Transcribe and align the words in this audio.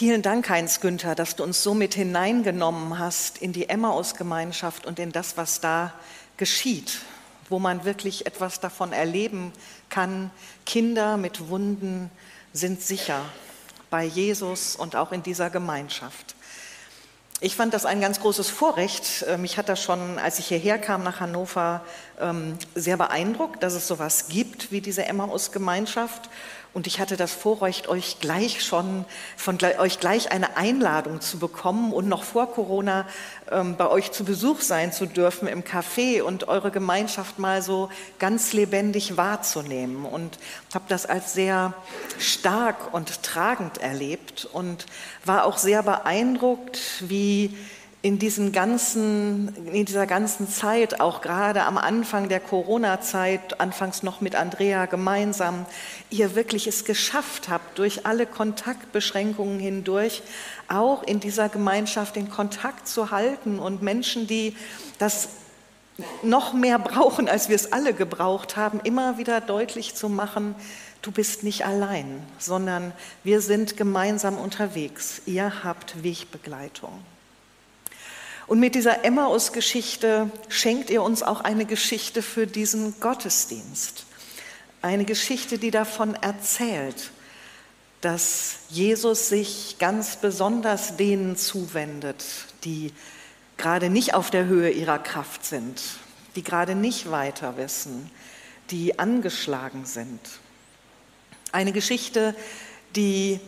Vielen 0.00 0.22
Dank, 0.22 0.48
Heinz 0.48 0.80
Günther, 0.80 1.14
dass 1.14 1.36
du 1.36 1.44
uns 1.44 1.62
so 1.62 1.74
mit 1.74 1.92
hineingenommen 1.92 2.98
hast 2.98 3.36
in 3.36 3.52
die 3.52 3.68
Emmaus-Gemeinschaft 3.68 4.86
und 4.86 4.98
in 4.98 5.12
das, 5.12 5.36
was 5.36 5.60
da 5.60 5.92
geschieht, 6.38 7.00
wo 7.50 7.58
man 7.58 7.84
wirklich 7.84 8.24
etwas 8.24 8.60
davon 8.60 8.94
erleben 8.94 9.52
kann. 9.90 10.30
Kinder 10.64 11.18
mit 11.18 11.50
Wunden 11.50 12.10
sind 12.54 12.80
sicher 12.80 13.20
bei 13.90 14.04
Jesus 14.04 14.74
und 14.74 14.96
auch 14.96 15.12
in 15.12 15.22
dieser 15.22 15.50
Gemeinschaft. 15.50 16.34
Ich 17.42 17.56
fand 17.56 17.74
das 17.74 17.84
ein 17.84 18.00
ganz 18.00 18.20
großes 18.20 18.48
Vorrecht. 18.48 19.22
Äh, 19.22 19.36
mich 19.36 19.58
hat 19.58 19.68
das 19.68 19.82
schon, 19.82 20.18
als 20.18 20.38
ich 20.38 20.46
hierher 20.46 20.78
kam 20.78 21.02
nach 21.02 21.20
Hannover, 21.20 21.82
ähm, 22.18 22.56
sehr 22.74 22.96
beeindruckt, 22.96 23.62
dass 23.62 23.74
es 23.74 23.86
sowas 23.86 24.28
gibt 24.28 24.72
wie 24.72 24.80
diese 24.80 25.04
Emmaus-Gemeinschaft. 25.04 26.30
Und 26.72 26.86
ich 26.86 27.00
hatte 27.00 27.16
das 27.16 27.32
Vorrecht, 27.32 27.88
euch 27.88 28.20
gleich 28.20 28.64
schon 28.64 29.04
von 29.36 29.58
euch 29.78 29.98
gleich 29.98 30.30
eine 30.30 30.56
Einladung 30.56 31.20
zu 31.20 31.38
bekommen 31.38 31.92
und 31.92 32.08
noch 32.08 32.22
vor 32.22 32.52
Corona 32.52 33.06
ähm, 33.50 33.76
bei 33.76 33.88
euch 33.88 34.12
zu 34.12 34.24
Besuch 34.24 34.60
sein 34.60 34.92
zu 34.92 35.06
dürfen 35.06 35.48
im 35.48 35.64
Café 35.64 36.22
und 36.22 36.46
eure 36.46 36.70
Gemeinschaft 36.70 37.40
mal 37.40 37.60
so 37.62 37.88
ganz 38.20 38.52
lebendig 38.52 39.16
wahrzunehmen. 39.16 40.04
Und 40.04 40.38
habe 40.72 40.84
das 40.88 41.06
als 41.06 41.32
sehr 41.32 41.74
stark 42.18 42.94
und 42.94 43.24
tragend 43.24 43.78
erlebt 43.78 44.48
und 44.52 44.86
war 45.24 45.46
auch 45.46 45.58
sehr 45.58 45.82
beeindruckt, 45.82 46.78
wie 47.00 47.56
in, 48.02 48.18
diesen 48.18 48.52
ganzen, 48.52 49.54
in 49.66 49.84
dieser 49.84 50.06
ganzen 50.06 50.48
Zeit, 50.48 51.00
auch 51.00 51.20
gerade 51.20 51.64
am 51.64 51.76
Anfang 51.76 52.30
der 52.30 52.40
Corona-Zeit, 52.40 53.60
anfangs 53.60 54.02
noch 54.02 54.22
mit 54.22 54.34
Andrea 54.34 54.86
gemeinsam, 54.86 55.66
ihr 56.08 56.34
wirklich 56.34 56.66
es 56.66 56.84
geschafft 56.84 57.50
habt, 57.50 57.78
durch 57.78 58.06
alle 58.06 58.24
Kontaktbeschränkungen 58.24 59.60
hindurch 59.60 60.22
auch 60.68 61.02
in 61.02 61.20
dieser 61.20 61.50
Gemeinschaft 61.50 62.16
den 62.16 62.30
Kontakt 62.30 62.88
zu 62.88 63.10
halten 63.10 63.58
und 63.58 63.82
Menschen, 63.82 64.26
die 64.26 64.56
das 64.98 65.28
noch 66.22 66.54
mehr 66.54 66.78
brauchen, 66.78 67.28
als 67.28 67.50
wir 67.50 67.56
es 67.56 67.72
alle 67.72 67.92
gebraucht 67.92 68.56
haben, 68.56 68.80
immer 68.80 69.18
wieder 69.18 69.42
deutlich 69.42 69.94
zu 69.94 70.08
machen, 70.08 70.54
du 71.02 71.12
bist 71.12 71.42
nicht 71.42 71.66
allein, 71.66 72.22
sondern 72.38 72.92
wir 73.24 73.42
sind 73.42 73.76
gemeinsam 73.76 74.38
unterwegs. 74.38 75.20
Ihr 75.26 75.64
habt 75.64 76.02
Wegbegleitung. 76.02 76.92
Und 78.50 78.58
mit 78.58 78.74
dieser 78.74 79.04
Emmaus-Geschichte 79.04 80.28
schenkt 80.48 80.90
ihr 80.90 81.04
uns 81.04 81.22
auch 81.22 81.40
eine 81.40 81.66
Geschichte 81.66 82.20
für 82.20 82.48
diesen 82.48 82.98
Gottesdienst. 82.98 84.06
Eine 84.82 85.04
Geschichte, 85.04 85.56
die 85.56 85.70
davon 85.70 86.16
erzählt, 86.16 87.12
dass 88.00 88.56
Jesus 88.68 89.28
sich 89.28 89.76
ganz 89.78 90.16
besonders 90.16 90.96
denen 90.96 91.36
zuwendet, 91.36 92.24
die 92.64 92.92
gerade 93.56 93.88
nicht 93.88 94.14
auf 94.14 94.30
der 94.30 94.46
Höhe 94.46 94.70
ihrer 94.70 94.98
Kraft 94.98 95.44
sind, 95.44 95.80
die 96.34 96.42
gerade 96.42 96.74
nicht 96.74 97.08
weiter 97.08 97.56
wissen, 97.56 98.10
die 98.72 98.98
angeschlagen 98.98 99.84
sind. 99.86 100.18
Eine 101.52 101.70
Geschichte, 101.70 102.34
die 102.96 103.38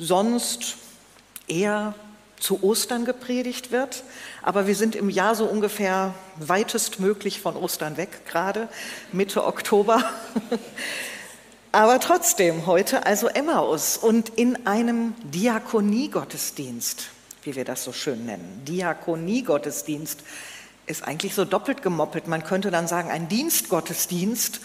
sonst 0.00 0.78
eher 1.46 1.94
zu 2.42 2.62
Ostern 2.62 3.04
gepredigt 3.04 3.70
wird. 3.70 4.02
Aber 4.42 4.66
wir 4.66 4.74
sind 4.74 4.96
im 4.96 5.08
Jahr 5.08 5.34
so 5.34 5.44
ungefähr 5.44 6.14
weitestmöglich 6.36 7.40
von 7.40 7.56
Ostern 7.56 7.96
weg, 7.96 8.26
gerade 8.26 8.68
Mitte 9.12 9.44
Oktober. 9.44 10.02
Aber 11.72 12.00
trotzdem 12.00 12.66
heute 12.66 13.06
also 13.06 13.28
Emmaus 13.28 13.96
und 13.96 14.28
in 14.30 14.66
einem 14.66 15.14
Diakoniegottesdienst, 15.22 17.08
wie 17.44 17.56
wir 17.56 17.64
das 17.64 17.84
so 17.84 17.92
schön 17.92 18.26
nennen. 18.26 18.62
Diakoniegottesdienst 18.66 20.20
ist 20.86 21.04
eigentlich 21.04 21.34
so 21.34 21.44
doppelt 21.44 21.80
gemoppelt. 21.80 22.26
Man 22.26 22.44
könnte 22.44 22.70
dann 22.70 22.88
sagen 22.88 23.10
ein 23.10 23.28
Dienstgottesdienst, 23.28 24.60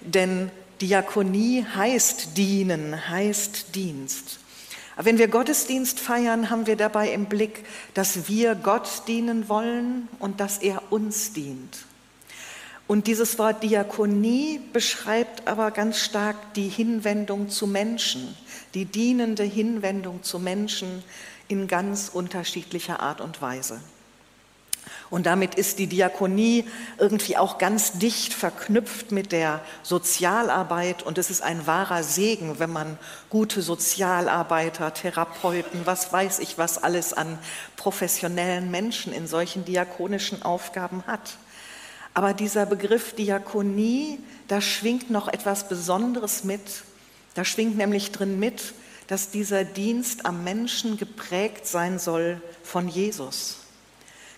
denn 0.00 0.50
Diakonie 0.80 1.64
heißt 1.76 2.36
dienen, 2.36 3.08
heißt 3.08 3.76
Dienst. 3.76 4.40
Aber 4.96 5.06
wenn 5.06 5.18
wir 5.18 5.28
Gottesdienst 5.28 6.00
feiern, 6.00 6.50
haben 6.50 6.66
wir 6.66 6.76
dabei 6.76 7.12
im 7.12 7.26
Blick, 7.26 7.64
dass 7.94 8.28
wir 8.28 8.54
Gott 8.54 9.02
dienen 9.08 9.48
wollen 9.48 10.08
und 10.18 10.40
dass 10.40 10.58
er 10.58 10.82
uns 10.90 11.32
dient. 11.32 11.78
Und 12.88 13.06
dieses 13.06 13.38
Wort 13.38 13.62
Diakonie 13.62 14.60
beschreibt 14.72 15.48
aber 15.48 15.70
ganz 15.70 15.98
stark 15.98 16.54
die 16.54 16.68
Hinwendung 16.68 17.48
zu 17.48 17.66
Menschen, 17.66 18.36
die 18.74 18.84
dienende 18.84 19.44
Hinwendung 19.44 20.22
zu 20.22 20.38
Menschen 20.38 21.02
in 21.48 21.68
ganz 21.68 22.10
unterschiedlicher 22.12 23.00
Art 23.00 23.20
und 23.20 23.40
Weise. 23.40 23.80
Und 25.12 25.26
damit 25.26 25.56
ist 25.56 25.78
die 25.78 25.88
Diakonie 25.88 26.64
irgendwie 26.96 27.36
auch 27.36 27.58
ganz 27.58 27.98
dicht 27.98 28.32
verknüpft 28.32 29.12
mit 29.12 29.30
der 29.30 29.60
Sozialarbeit. 29.82 31.02
Und 31.02 31.18
es 31.18 31.28
ist 31.28 31.42
ein 31.42 31.66
wahrer 31.66 32.02
Segen, 32.02 32.58
wenn 32.58 32.72
man 32.72 32.98
gute 33.28 33.60
Sozialarbeiter, 33.60 34.94
Therapeuten, 34.94 35.82
was 35.84 36.12
weiß 36.14 36.38
ich, 36.38 36.56
was 36.56 36.82
alles 36.82 37.12
an 37.12 37.38
professionellen 37.76 38.70
Menschen 38.70 39.12
in 39.12 39.26
solchen 39.26 39.66
diakonischen 39.66 40.42
Aufgaben 40.42 41.04
hat. 41.06 41.36
Aber 42.14 42.32
dieser 42.32 42.64
Begriff 42.64 43.14
Diakonie, 43.14 44.18
da 44.48 44.62
schwingt 44.62 45.10
noch 45.10 45.28
etwas 45.28 45.68
Besonderes 45.68 46.44
mit. 46.44 46.84
Da 47.34 47.44
schwingt 47.44 47.76
nämlich 47.76 48.12
drin 48.12 48.38
mit, 48.38 48.72
dass 49.08 49.30
dieser 49.30 49.64
Dienst 49.64 50.24
am 50.24 50.42
Menschen 50.42 50.96
geprägt 50.96 51.66
sein 51.66 51.98
soll 51.98 52.40
von 52.62 52.88
Jesus 52.88 53.61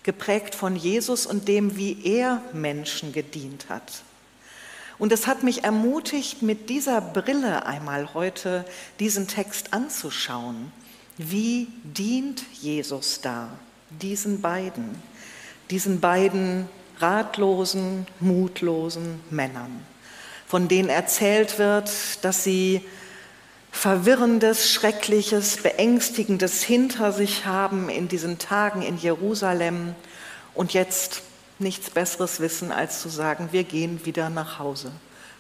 geprägt 0.05 0.55
von 0.55 0.77
Jesus 0.77 1.27
und 1.27 1.49
dem, 1.49 1.77
wie 1.77 2.05
er 2.05 2.43
Menschen 2.53 3.13
gedient 3.13 3.69
hat. 3.69 4.03
Und 4.99 5.13
es 5.13 5.27
hat 5.27 5.43
mich 5.43 5.65
ermutigt, 5.65 6.43
mit 6.43 6.69
dieser 6.71 7.01
Brille 7.01 7.67
einmal 7.67 8.15
heute 8.15 8.65
diesen 9.01 9.27
Text 9.27 9.73
anzuschauen. 9.73 10.73
Wie 11.19 11.69
dient 11.83 12.45
Jesus 12.53 13.21
da 13.21 13.49
diesen 13.91 14.41
beiden, 14.41 15.03
diesen 15.71 16.01
beiden 16.01 16.69
ratlosen, 16.99 18.07
mutlosen 18.21 19.21
Männern, 19.31 19.85
von 20.47 20.69
denen 20.69 20.89
erzählt 20.89 21.59
wird, 21.59 21.91
dass 22.25 22.45
sie 22.45 22.83
Verwirrendes, 23.75 24.71
Schreckliches, 24.71 25.59
Beängstigendes 25.59 26.63
hinter 26.63 27.13
sich 27.13 27.45
haben 27.45 27.91
in 27.91 28.09
diesen 28.09 28.39
Tagen 28.39 28.81
in 28.81 28.97
Jerusalem 28.97 29.95
und 30.55 30.73
jetzt 30.73 31.23
nichts 31.59 31.91
Besseres 31.91 32.41
wissen, 32.41 32.73
als 32.73 33.03
zu 33.03 33.11
sagen, 33.11 33.49
wir 33.51 33.65
gehen 33.65 34.07
wieder 34.07 34.31
nach 34.31 34.59
Hause. 34.59 34.93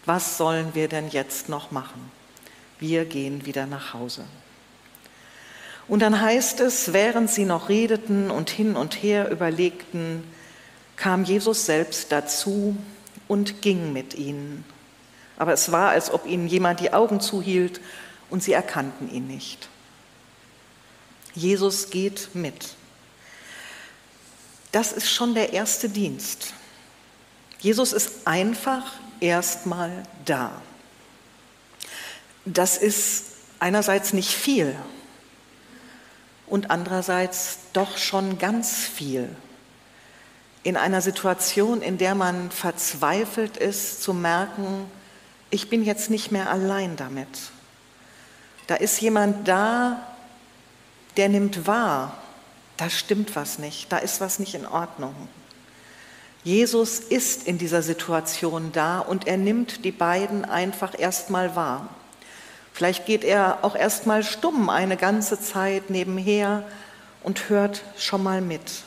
Was 0.05 0.37
sollen 0.37 0.75
wir 0.75 0.89
denn 0.89 1.09
jetzt 1.09 1.49
noch 1.49 1.71
machen? 1.71 2.11
Wir 2.81 3.07
gehen 3.07 3.47
wieder 3.47 3.65
nach 3.67 3.95
Hause. 3.95 4.25
Und 5.87 6.01
dann 6.01 6.21
heißt 6.21 6.61
es, 6.61 6.93
während 6.93 7.31
sie 7.31 7.47
noch 7.47 7.69
redeten 7.71 8.31
und 8.31 8.51
hin 8.51 8.77
und 8.77 8.95
her 9.03 9.31
überlegten, 9.31 10.25
kam 10.97 11.25
Jesus 11.25 11.65
selbst 11.65 12.13
dazu 12.13 12.77
und 13.29 13.63
ging 13.63 13.93
mit 13.93 14.13
ihnen. 14.15 14.65
Aber 15.37 15.53
es 15.53 15.73
war, 15.73 15.91
als 15.91 16.13
ob 16.13 16.27
ihnen 16.27 16.47
jemand 16.47 16.81
die 16.81 16.93
Augen 16.93 17.21
zuhielt 17.21 17.81
und 18.35 18.43
sie 18.43 18.53
erkannten 18.53 19.09
ihn 19.15 19.29
nicht. 19.29 19.69
Jesus 21.37 21.91
geht 21.91 22.31
mit. 22.35 22.75
Das 24.73 24.91
ist 24.91 25.09
schon 25.09 25.35
der 25.35 25.53
erste 25.53 25.89
Dienst. 25.89 26.53
Jesus 27.61 27.93
ist 27.93 28.27
einfach 28.27 28.95
erstmal 29.21 30.03
da. 30.25 30.51
Das 32.45 32.77
ist 32.77 33.27
einerseits 33.61 34.13
nicht 34.13 34.33
viel 34.33 34.75
und 36.49 36.73
andererseits 36.73 37.59
doch 37.73 37.99
schon 37.99 38.41
ganz 38.41 38.85
viel. 38.85 39.29
In 40.65 40.77
einer 40.77 41.03
Situation, 41.03 41.83
in 41.83 41.99
der 41.99 42.17
man 42.17 42.51
verzweifelt 42.51 43.57
ist, 43.57 44.03
zu 44.03 44.13
merken, 44.13 44.91
ich 45.51 45.71
bin 45.71 45.85
jetzt 45.85 46.11
nicht 46.11 46.33
mehr 46.33 46.51
allein 46.51 46.97
damit. 46.97 47.29
Da 48.67 48.77
ist 48.77 49.01
jemand 49.01 49.47
da, 49.47 50.01
der 51.17 51.29
nimmt 51.29 51.67
wahr, 51.67 52.17
da 52.77 52.91
stimmt 52.91 53.37
was 53.37 53.59
nicht, 53.59 53.93
da 53.93 53.99
ist 53.99 54.21
was 54.21 54.39
nicht 54.39 54.55
in 54.55 54.67
Ordnung. 54.67 55.15
Jesus 56.43 56.99
ist 56.99 57.47
in 57.47 57.57
dieser 57.57 57.83
Situation 57.83 58.71
da 58.73 58.99
und 58.99 59.27
er 59.27 59.39
nimmt 59.39 59.85
die 59.85 59.93
beiden 59.93 60.45
einfach 60.45 60.99
erstmal 60.99 61.57
wahr. 61.57 61.89
Vielleicht 62.73 63.07
geht 63.07 63.25
er 63.25 63.59
auch 63.63 63.77
erstmal 63.77 64.23
stumm 64.23 64.69
eine 64.69 64.97
ganze 64.97 65.41
Zeit 65.41 65.91
nebenher 65.91 66.65
und 67.23 67.49
hört 67.49 67.83
schon 67.97 68.23
mal 68.23 68.41
mit. 68.41 68.83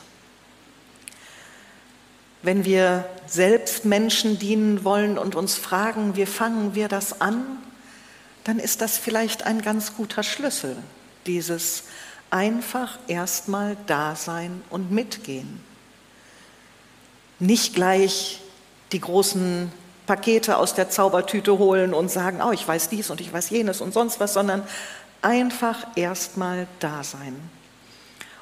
Wenn 2.44 2.66
wir 2.66 3.06
selbst 3.26 3.86
Menschen 3.86 4.38
dienen 4.38 4.84
wollen 4.84 5.18
und 5.18 5.36
uns 5.36 5.56
fragen, 5.56 6.16
wie 6.16 6.26
fangen 6.26 6.76
wir 6.76 6.88
das 6.88 7.22
an, 7.22 7.44
dann 8.48 8.60
ist 8.60 8.80
das 8.80 8.98
vielleicht 8.98 9.46
ein 9.46 9.62
ganz 9.62 9.98
guter 9.98 10.24
Schlüssel, 10.24 10.78
dieses 11.26 11.84
einfach 12.30 12.98
erstmal 13.08 13.76
da 13.88 14.16
sein 14.16 14.62
und 14.70 14.90
mitgehen. 14.90 15.62
Nicht 17.40 17.76
gleich 17.76 18.42
die 18.94 19.02
großen 19.02 19.70
Pakete 20.06 20.56
aus 20.56 20.74
der 20.74 20.90
Zaubertüte 20.90 21.58
holen 21.58 21.94
und 21.94 22.10
sagen, 22.10 22.42
oh, 22.42 22.54
ich 22.54 22.66
weiß 22.66 22.88
dies 22.88 23.10
und 23.10 23.20
ich 23.20 23.34
weiß 23.34 23.50
jenes 23.50 23.82
und 23.82 23.94
sonst 23.94 24.22
was, 24.22 24.34
sondern 24.34 24.64
einfach 25.22 25.86
erstmal 25.98 26.68
da 26.80 27.04
sein. 27.04 27.36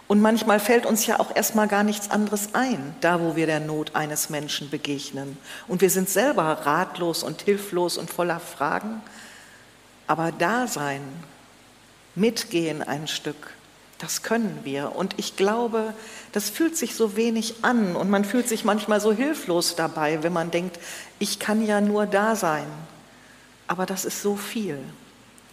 Und 0.08 0.22
manchmal 0.22 0.60
fällt 0.60 0.86
uns 0.86 1.08
ja 1.08 1.20
auch 1.20 1.36
erstmal 1.36 1.68
gar 1.68 1.84
nichts 1.84 2.12
anderes 2.12 2.50
ein, 2.54 2.96
da 3.02 3.20
wo 3.22 3.36
wir 3.36 3.48
der 3.48 3.60
Not 3.60 3.96
eines 3.96 4.30
Menschen 4.30 4.70
begegnen. 4.70 5.36
Und 5.68 5.82
wir 5.82 5.90
sind 5.90 6.10
selber 6.10 6.44
ratlos 6.44 7.24
und 7.24 7.42
hilflos 7.42 7.98
und 7.98 8.12
voller 8.12 8.40
Fragen. 8.40 9.02
Aber 10.08 10.32
da 10.32 10.68
sein, 10.68 11.02
mitgehen 12.16 12.82
ein 12.82 13.08
Stück, 13.08 13.52
das 13.98 14.24
können 14.24 14.60
wir. 14.64 14.96
Und 14.96 15.16
ich 15.18 15.36
glaube, 15.36 15.94
das 16.32 16.50
fühlt 16.50 16.78
sich 16.78 16.96
so 16.96 17.16
wenig 17.16 17.56
an 17.64 17.96
und 17.96 18.10
man 18.10 18.26
fühlt 18.26 18.48
sich 18.48 18.66
manchmal 18.66 19.00
so 19.00 19.12
hilflos 19.12 19.76
dabei, 19.76 20.22
wenn 20.24 20.34
man 20.34 20.52
denkt, 20.52 20.80
ich 21.20 21.40
kann 21.40 21.66
ja 21.66 21.82
nur 21.82 22.06
da 22.06 22.36
sein. 22.36 22.68
Aber 23.68 23.86
das 23.86 24.06
ist 24.06 24.22
so 24.22 24.36
viel. 24.36 24.80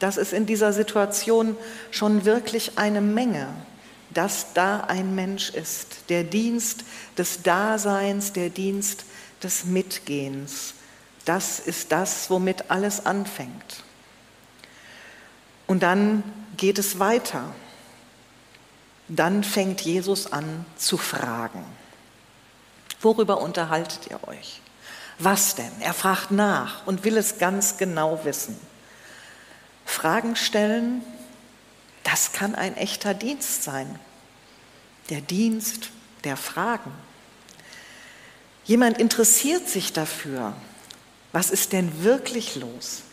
Das 0.01 0.17
ist 0.17 0.33
in 0.33 0.47
dieser 0.47 0.73
Situation 0.73 1.57
schon 1.91 2.25
wirklich 2.25 2.77
eine 2.77 3.01
Menge 3.01 3.49
dass 4.15 4.53
da 4.55 4.81
ein 4.81 5.15
Mensch 5.15 5.51
ist. 5.51 6.09
Der 6.09 6.25
Dienst 6.25 6.85
des 7.17 7.43
Daseins, 7.43 8.33
der 8.33 8.51
Dienst 8.51 9.05
des 9.43 9.65
Mitgehens. 9.65 10.75
Das 11.25 11.61
ist 11.61 11.93
das, 11.93 12.31
womit 12.31 12.71
alles 12.71 13.07
anfängt. 13.07 13.85
Und 15.73 15.83
dann 15.83 16.23
geht 16.59 16.79
es 16.79 16.99
weiter. 16.99 17.45
Dann 19.09 19.43
fängt 19.43 19.81
Jesus 19.81 20.31
an 20.31 20.67
zu 20.77 20.99
fragen. 20.99 21.65
Worüber 23.01 23.41
unterhaltet 23.41 24.11
ihr 24.11 24.23
euch? 24.29 24.61
Was 25.19 25.55
denn? 25.55 25.73
Er 25.81 25.95
fragt 25.95 26.31
nach 26.31 26.87
und 26.87 27.05
will 27.05 27.17
es 27.17 27.39
ganz 27.39 27.79
genau 27.79 28.23
wissen. 28.27 28.61
Fragen 29.87 30.37
stellen 30.37 31.01
das 32.03 32.33
kann 32.33 32.55
ein 32.55 32.77
echter 32.77 33.15
Dienst 33.15 33.63
sein. 33.63 33.99
Der 35.09 35.23
Dienst 35.23 35.89
der 36.25 36.37
Fragen. 36.37 36.93
Jemand 38.67 38.99
interessiert 38.99 39.71
sich 39.71 39.95
dafür, 39.95 40.53
was 41.33 41.51
ist 41.51 41.73
denn 41.73 42.05
wirklich 42.05 42.57
los? 42.57 43.05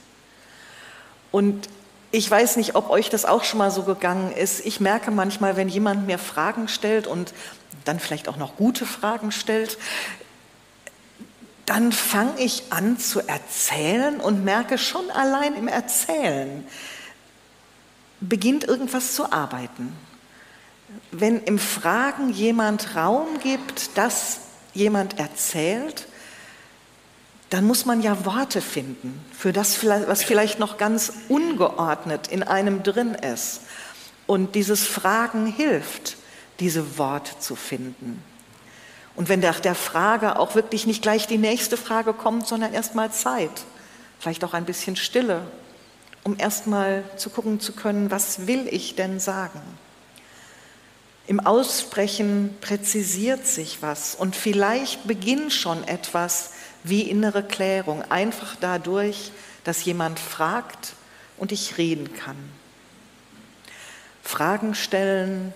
Und 1.32 1.70
ich 2.12 2.30
weiß 2.30 2.58
nicht, 2.58 2.76
ob 2.76 2.90
euch 2.90 3.10
das 3.10 3.26
auch 3.26 3.44
schon 3.44 3.60
mal 3.60 3.72
so 3.72 3.84
gegangen 3.84 4.32
ist. 4.32 4.66
Ich 4.66 4.80
merke 4.80 5.12
manchmal, 5.12 5.58
wenn 5.58 5.70
jemand 5.70 6.08
mir 6.08 6.18
Fragen 6.18 6.68
stellt 6.68 7.06
und 7.06 7.34
dann 7.86 8.00
vielleicht 8.00 8.28
auch 8.28 8.38
noch 8.38 8.56
gute 8.56 8.86
Fragen 8.86 9.32
stellt, 9.32 9.78
dann 11.66 11.92
fange 11.92 12.40
ich 12.40 12.64
an 12.72 12.98
zu 12.98 13.20
erzählen 13.28 14.20
und 14.20 14.44
merke 14.44 14.80
schon 14.80 15.12
allein 15.12 15.54
im 15.54 15.68
Erzählen, 15.68 16.66
beginnt 18.22 18.64
irgendwas 18.64 19.14
zu 19.14 19.32
arbeiten. 19.32 19.96
Wenn 21.12 21.44
im 21.44 21.60
Fragen 21.60 22.32
jemand 22.32 22.96
Raum 22.96 23.40
gibt, 23.44 23.96
dass 24.00 24.40
jemand 24.74 25.20
erzählt, 25.20 26.08
dann 27.50 27.66
muss 27.66 27.86
man 27.86 28.02
ja 28.02 28.26
Worte 28.26 28.62
finden 28.62 29.20
für 29.32 29.52
das, 29.52 29.84
was 29.86 30.24
vielleicht 30.24 30.60
noch 30.60 30.78
ganz 30.78 31.12
ungeordnet 31.30 32.28
in 32.28 32.44
einem 32.44 32.84
drin 32.84 33.16
ist. 33.16 33.62
Und 34.28 34.54
dieses 34.54 34.86
Fragen 34.86 35.48
hilft, 35.48 36.18
diese 36.60 36.98
Worte 37.00 37.40
zu 37.40 37.56
finden. 37.56 38.22
Und 39.16 39.30
wenn 39.30 39.40
nach 39.40 39.60
der 39.60 39.76
Frage 39.76 40.38
auch 40.38 40.54
wirklich 40.54 40.86
nicht 40.86 41.02
gleich 41.02 41.26
die 41.26 41.40
nächste 41.40 41.78
Frage 41.78 42.14
kommt, 42.14 42.48
sondern 42.48 42.74
erst 42.74 42.94
mal 42.94 43.12
Zeit, 43.12 43.52
vielleicht 44.20 44.44
auch 44.44 44.54
ein 44.54 44.66
bisschen 44.66 44.96
Stille, 44.96 45.42
um 46.24 46.38
erstmal 46.38 47.04
zu 47.18 47.30
gucken 47.30 47.60
zu 47.60 47.74
können, 47.74 48.12
was 48.12 48.46
will 48.46 48.68
ich 48.70 48.96
denn 48.96 49.20
sagen? 49.20 49.62
Im 51.26 51.40
Aussprechen 51.40 52.56
präzisiert 52.62 53.46
sich 53.46 53.82
was 53.82 54.16
und 54.16 54.36
vielleicht 54.36 55.08
beginnt 55.08 55.54
schon 55.54 55.88
etwas 55.88 56.52
wie 56.84 57.02
innere 57.02 57.44
Klärung, 57.44 58.04
einfach 58.10 58.56
dadurch, 58.60 59.32
dass 59.64 59.86
jemand 59.86 60.20
fragt 60.20 60.94
und 61.38 61.52
ich 61.52 61.78
reden 61.78 62.14
kann. 62.14 62.38
Fragen 64.24 64.76
stellen 64.76 65.54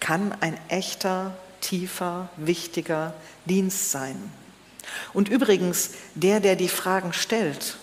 kann 0.00 0.34
ein 0.40 0.58
echter, 0.68 1.36
tiefer, 1.60 2.28
wichtiger 2.36 3.14
Dienst 3.46 3.90
sein. 3.90 4.30
Und 5.12 5.28
übrigens, 5.28 5.92
der, 6.14 6.40
der 6.40 6.56
die 6.56 6.68
Fragen 6.68 7.12
stellt, 7.12 7.76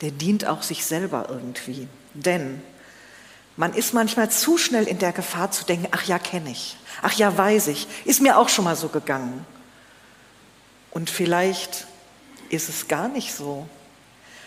der 0.00 0.12
dient 0.12 0.46
auch 0.46 0.62
sich 0.62 0.84
selber 0.84 1.26
irgendwie. 1.28 1.88
Denn 2.14 2.62
man 3.56 3.74
ist 3.74 3.94
manchmal 3.94 4.30
zu 4.30 4.56
schnell 4.56 4.86
in 4.86 5.00
der 5.00 5.12
Gefahr 5.12 5.50
zu 5.50 5.64
denken, 5.64 5.88
ach 5.90 6.04
ja, 6.04 6.20
kenne 6.20 6.50
ich, 6.50 6.76
ach 7.02 7.14
ja, 7.14 7.36
weiß 7.36 7.66
ich, 7.68 7.88
ist 8.04 8.20
mir 8.20 8.38
auch 8.38 8.48
schon 8.48 8.64
mal 8.64 8.76
so 8.76 8.88
gegangen. 8.88 9.44
Und 10.90 11.10
vielleicht 11.10 11.86
ist 12.50 12.68
es 12.68 12.88
gar 12.88 13.08
nicht 13.08 13.34
so. 13.34 13.66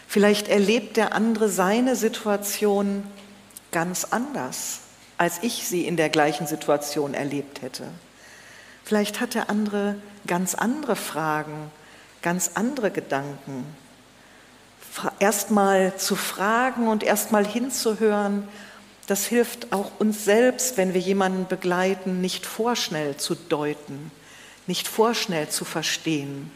Vielleicht 0.07 0.47
erlebt 0.47 0.97
der 0.97 1.13
andere 1.13 1.49
seine 1.49 1.95
Situation 1.95 3.03
ganz 3.71 4.05
anders, 4.05 4.79
als 5.17 5.39
ich 5.41 5.67
sie 5.67 5.85
in 5.85 5.97
der 5.97 6.09
gleichen 6.09 6.47
Situation 6.47 7.13
erlebt 7.13 7.61
hätte. 7.61 7.85
Vielleicht 8.83 9.21
hat 9.21 9.35
der 9.35 9.49
andere 9.49 9.95
ganz 10.27 10.55
andere 10.55 10.95
Fragen, 10.95 11.71
ganz 12.21 12.51
andere 12.55 12.91
Gedanken 12.91 13.65
erstmal 15.19 15.95
zu 15.97 16.15
fragen 16.15 16.87
und 16.87 17.03
erstmal 17.03 17.45
hinzuhören, 17.45 18.47
das 19.07 19.25
hilft 19.25 19.73
auch 19.73 19.91
uns 19.99 20.25
selbst, 20.25 20.77
wenn 20.77 20.93
wir 20.93 21.01
jemanden 21.01 21.47
begleiten, 21.47 22.21
nicht 22.21 22.45
vorschnell 22.45 23.17
zu 23.17 23.35
deuten, 23.35 24.11
nicht 24.67 24.87
vorschnell 24.87 25.49
zu 25.49 25.65
verstehen, 25.65 26.51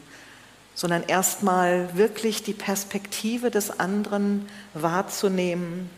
sondern 0.74 1.04
erstmal 1.04 1.96
wirklich 1.96 2.44
die 2.44 2.54
Perspektive 2.54 3.50
des 3.50 3.80
anderen 3.80 4.50
wahrzunehmen 4.74 5.90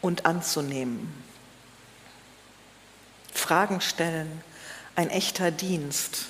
und 0.00 0.26
anzunehmen. 0.26 1.12
Fragen 3.32 3.80
stellen, 3.80 4.42
ein 4.96 5.08
echter 5.08 5.50
Dienst. 5.50 6.26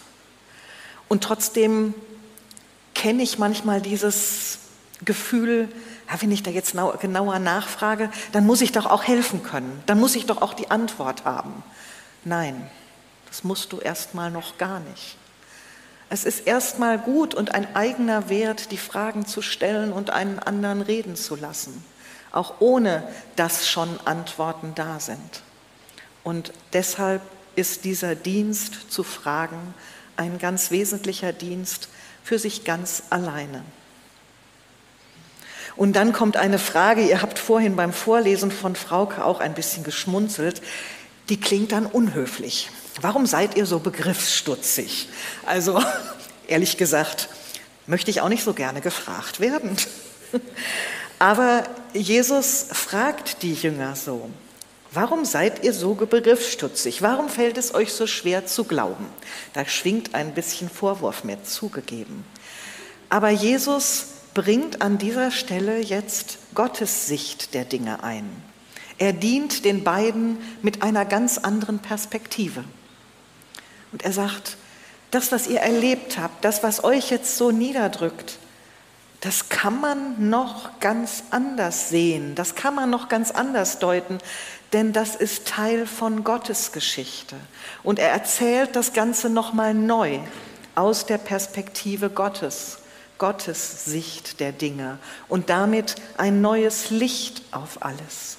Und 1.09 1.25
trotzdem 1.25 1.95
kenne 2.95 3.23
ich 3.23 3.39
manchmal 3.39 3.81
dieses 3.81 4.59
Gefühl, 5.05 5.69
ja, 6.09 6.21
wenn 6.21 6.31
ich 6.31 6.43
da 6.43 6.51
jetzt 6.51 6.75
genauer 7.01 7.39
nachfrage, 7.39 8.11
dann 8.33 8.47
muss 8.47 8.61
ich 8.61 8.73
doch 8.73 8.87
auch 8.87 9.05
helfen 9.05 9.43
können, 9.43 9.83
dann 9.87 9.99
muss 9.99 10.15
ich 10.15 10.27
doch 10.27 10.43
auch 10.43 10.55
die 10.55 10.71
Antwort 10.71 11.25
haben. 11.25 11.63
Nein, 12.25 12.71
das 13.33 13.45
musst 13.45 13.73
du 13.73 13.79
erstmal 13.79 14.31
noch 14.31 14.59
gar 14.59 14.79
nicht. 14.79 15.17
Es 16.11 16.27
ist 16.27 16.47
erstmal 16.47 16.99
gut 16.99 17.35
und 17.35 17.55
ein 17.55 17.75
eigener 17.75 18.29
Wert, 18.29 18.71
die 18.71 18.77
Fragen 18.77 19.25
zu 19.25 19.41
stellen 19.41 19.95
und 19.95 20.11
einen 20.11 20.39
anderen 20.39 20.83
reden 20.83 21.17
zu 21.17 21.35
lassen, 21.35 21.83
auch 22.31 22.61
ohne 22.61 23.09
dass 23.35 23.67
schon 23.67 23.99
Antworten 24.05 24.75
da 24.75 25.01
sind. 25.01 25.43
Und 26.23 26.53
deshalb 26.75 27.23
ist 27.57 27.87
dieser 27.87 28.17
Dienst 28.17 28.93
zu 28.93 29.03
fragen 29.03 29.73
ein 30.19 30.37
ganz 30.39 30.71
wesentlicher 30.71 31.33
Dienst 31.33 31.89
für 32.23 32.39
sich 32.39 32.65
ganz 32.65 33.05
alleine. 33.09 33.63
Und 35.75 35.97
dann 35.97 36.13
kommt 36.13 36.37
eine 36.37 36.59
Frage, 36.59 37.01
ihr 37.01 37.23
habt 37.23 37.39
vorhin 37.39 37.77
beim 37.77 37.95
Vorlesen 37.95 38.51
von 38.51 38.77
Frauke 38.77 39.25
auch 39.25 39.41
ein 39.41 39.55
bisschen 39.55 39.85
geschmunzelt, 39.85 40.61
die 41.31 41.41
klingt 41.41 41.73
dann 41.73 41.87
unhöflich. 41.87 42.69
Warum 43.01 43.27
seid 43.27 43.57
ihr 43.57 43.67
so 43.67 43.79
begriffsstutzig? 43.79 45.09
Also 45.47 45.83
ehrlich 46.47 46.77
gesagt, 46.77 47.29
möchte 47.87 48.11
ich 48.11 48.21
auch 48.21 48.29
nicht 48.29 48.45
so 48.45 48.53
gerne 48.53 48.81
gefragt 48.81 49.41
werden. 49.41 49.77
Aber 51.19 51.65
Jesus 51.95 52.67
fragt 52.71 53.43
die 53.43 53.55
Jünger 53.55 53.95
so, 53.97 54.29
warum 54.93 55.25
seid 55.25 55.65
ihr 55.65 55.73
so 55.73 55.95
begriffsstutzig? 55.95 57.03
Warum 57.03 57.29
fällt 57.29 57.59
es 57.59 57.75
euch 57.75 57.93
so 57.93 58.07
schwer 58.07 58.47
zu 58.47 58.65
glauben? 58.65 59.07
Da 59.53 59.65
schwingt 59.65 60.15
ein 60.15 60.35
bisschen 60.35 60.69
Vorwurf 60.69 61.25
mit, 61.25 61.47
zugegeben. 61.47 62.25
Aber 63.09 63.31
Jesus 63.31 64.07
bringt 64.35 64.83
an 64.83 64.99
dieser 64.99 65.31
Stelle 65.31 65.79
jetzt 65.79 66.39
Gottes 66.55 67.07
Sicht 67.07 67.55
der 67.55 67.65
Dinge 67.65 68.03
ein. 68.03 68.29
Er 68.99 69.13
dient 69.13 69.65
den 69.65 69.85
beiden 69.85 70.39
mit 70.63 70.83
einer 70.83 71.05
ganz 71.05 71.39
anderen 71.39 71.79
Perspektive. 71.79 72.65
Und 73.93 74.05
er 74.05 74.13
sagt, 74.13 74.57
das, 75.11 75.31
was 75.31 75.47
ihr 75.47 75.61
erlebt 75.61 76.19
habt, 76.19 76.45
das, 76.45 76.63
was 76.63 76.83
euch 76.83 77.11
jetzt 77.11 77.37
so 77.37 77.51
niederdrückt, 77.51 78.39
das 79.21 79.49
kann 79.49 79.81
man 79.81 80.31
noch 80.31 80.81
ganz 80.81 81.23
anders 81.31 81.91
sehen, 81.91 82.35
das 82.35 82.57
kann 82.57 82.75
man 82.75 82.91
noch 82.91 83.09
ganz 83.09 83.31
anders 83.31 83.79
deuten, 83.79 84.19
denn 84.73 84.93
das 84.93 85.15
ist 85.15 85.47
Teil 85.47 85.87
von 85.87 86.25
Gottes 86.25 86.73
Geschichte. 86.73 87.37
Und 87.83 87.99
er 87.99 88.09
erzählt 88.09 88.75
das 88.75 88.95
Ganze 88.95 89.29
nochmal 89.29 89.75
neu 89.75 90.19
aus 90.75 91.07
der 91.07 91.19
Perspektive 91.19 92.11
Gottes, 92.11 92.79
Gottes 93.19 93.85
Sicht 93.85 94.41
der 94.41 94.51
Dinge 94.51 94.99
und 95.29 95.51
damit 95.51 95.97
ein 96.17 96.41
neues 96.41 96.91
Licht 96.91 97.43
auf 97.53 97.83
alles. 97.85 98.39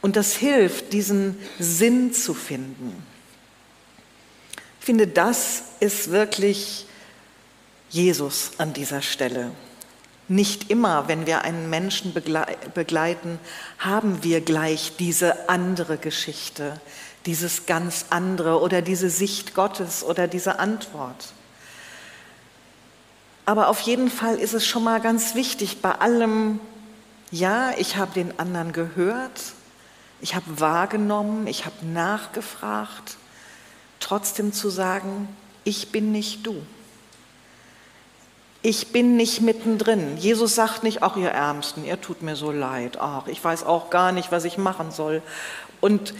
Und 0.00 0.16
das 0.16 0.32
hilft, 0.34 0.92
diesen 0.92 1.38
Sinn 1.58 2.14
zu 2.14 2.34
finden. 2.34 3.04
Ich 4.82 4.86
finde, 4.86 5.06
das 5.06 5.62
ist 5.78 6.10
wirklich 6.10 6.86
Jesus 7.88 8.50
an 8.58 8.72
dieser 8.72 9.00
Stelle. 9.00 9.52
Nicht 10.26 10.70
immer, 10.70 11.06
wenn 11.06 11.24
wir 11.24 11.42
einen 11.42 11.70
Menschen 11.70 12.12
begleiten, 12.12 13.38
haben 13.78 14.24
wir 14.24 14.40
gleich 14.40 14.94
diese 14.98 15.48
andere 15.48 15.98
Geschichte, 15.98 16.80
dieses 17.26 17.66
ganz 17.66 18.06
andere 18.10 18.60
oder 18.60 18.82
diese 18.82 19.08
Sicht 19.08 19.54
Gottes 19.54 20.02
oder 20.02 20.26
diese 20.26 20.58
Antwort. 20.58 21.32
Aber 23.46 23.68
auf 23.68 23.82
jeden 23.82 24.10
Fall 24.10 24.34
ist 24.34 24.52
es 24.52 24.66
schon 24.66 24.82
mal 24.82 25.00
ganz 25.00 25.36
wichtig, 25.36 25.80
bei 25.80 25.92
allem, 25.92 26.58
ja, 27.30 27.70
ich 27.78 27.98
habe 27.98 28.14
den 28.14 28.36
anderen 28.40 28.72
gehört, 28.72 29.42
ich 30.20 30.34
habe 30.34 30.58
wahrgenommen, 30.58 31.46
ich 31.46 31.66
habe 31.66 31.86
nachgefragt, 31.86 33.16
trotzdem 34.02 34.52
zu 34.52 34.68
sagen, 34.70 35.28
ich 35.64 35.92
bin 35.92 36.12
nicht 36.12 36.46
du. 36.46 36.62
Ich 38.64 38.92
bin 38.92 39.16
nicht 39.16 39.40
mittendrin. 39.40 40.16
Jesus 40.18 40.54
sagt 40.54 40.84
nicht, 40.84 41.02
ach 41.02 41.16
ihr 41.16 41.30
Ärmsten, 41.30 41.84
ihr 41.84 42.00
tut 42.00 42.22
mir 42.22 42.36
so 42.36 42.52
leid, 42.52 42.98
ach, 43.00 43.26
ich 43.26 43.42
weiß 43.42 43.64
auch 43.64 43.90
gar 43.90 44.12
nicht, 44.12 44.30
was 44.30 44.44
ich 44.44 44.56
machen 44.56 44.92
soll. 44.92 45.20
Und 45.80 46.14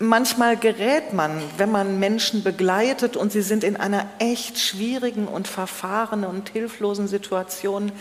manchmal 0.00 0.56
gerät 0.56 1.12
man, 1.12 1.40
wenn 1.56 1.70
man 1.70 2.00
Menschen 2.00 2.42
begleitet 2.42 3.16
und 3.16 3.30
sie 3.30 3.42
sind 3.42 3.62
in 3.62 3.76
einer 3.76 4.06
echt 4.18 4.58
schwierigen 4.58 5.28
und 5.28 5.46
verfahrenen 5.46 6.28
und 6.28 6.48
hilflosen 6.48 7.06
Situation, 7.06 7.92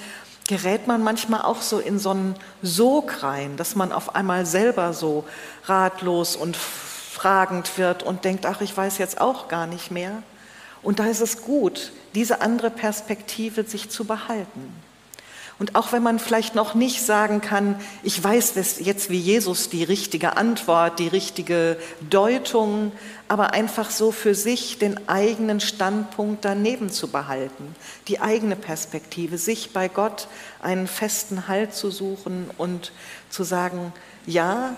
gerät 0.47 0.87
man 0.87 1.03
manchmal 1.03 1.41
auch 1.41 1.61
so 1.61 1.77
in 1.77 1.99
so 1.99 2.11
einen 2.11 2.35
Sog 2.63 3.21
rein, 3.21 3.57
dass 3.57 3.75
man 3.75 3.91
auf 3.91 4.15
einmal 4.15 4.45
selber 4.45 4.93
so 4.93 5.25
ratlos 5.65 6.35
und 6.35 6.57
fragend 7.17 7.77
wird 7.77 8.03
und 8.03 8.23
denkt, 8.25 8.45
ach, 8.45 8.61
ich 8.61 8.75
weiß 8.77 8.99
jetzt 8.99 9.19
auch 9.19 9.47
gar 9.47 9.65
nicht 9.65 9.89
mehr. 9.89 10.23
Und 10.83 10.99
da 10.99 11.05
ist 11.05 11.21
es 11.21 11.41
gut, 11.41 11.91
diese 12.13 12.41
andere 12.41 12.69
Perspektive 12.69 13.63
sich 13.63 13.89
zu 13.89 14.05
behalten. 14.05 14.73
Und 15.59 15.73
auch 15.73 15.91
wenn 15.91 16.03
man 16.03 16.19
vielleicht 16.19 16.53
noch 16.53 16.75
nicht 16.75 17.03
sagen 17.03 17.41
kann, 17.41 17.79
ich 18.03 18.23
weiß 18.23 18.53
jetzt 18.79 19.09
wie 19.09 19.17
Jesus 19.17 19.69
die 19.69 19.83
richtige 19.83 20.37
Antwort, 20.37 20.99
die 20.99 21.07
richtige 21.07 21.77
Deutung, 22.11 22.91
aber 23.27 23.53
einfach 23.53 23.89
so 23.89 24.11
für 24.11 24.35
sich 24.35 24.77
den 24.77 25.09
eigenen 25.09 25.59
Standpunkt 25.59 26.45
daneben 26.45 26.91
zu 26.91 27.07
behalten, 27.07 27.75
die 28.07 28.19
eigene 28.19 28.55
Perspektive, 28.55 29.39
sich 29.39 29.73
bei 29.73 29.87
Gott 29.87 30.27
einen 30.61 30.85
festen 30.85 31.47
Halt 31.47 31.73
zu 31.73 31.89
suchen 31.89 32.51
und 32.59 32.91
zu 33.31 33.43
sagen, 33.43 33.93
ja, 34.27 34.75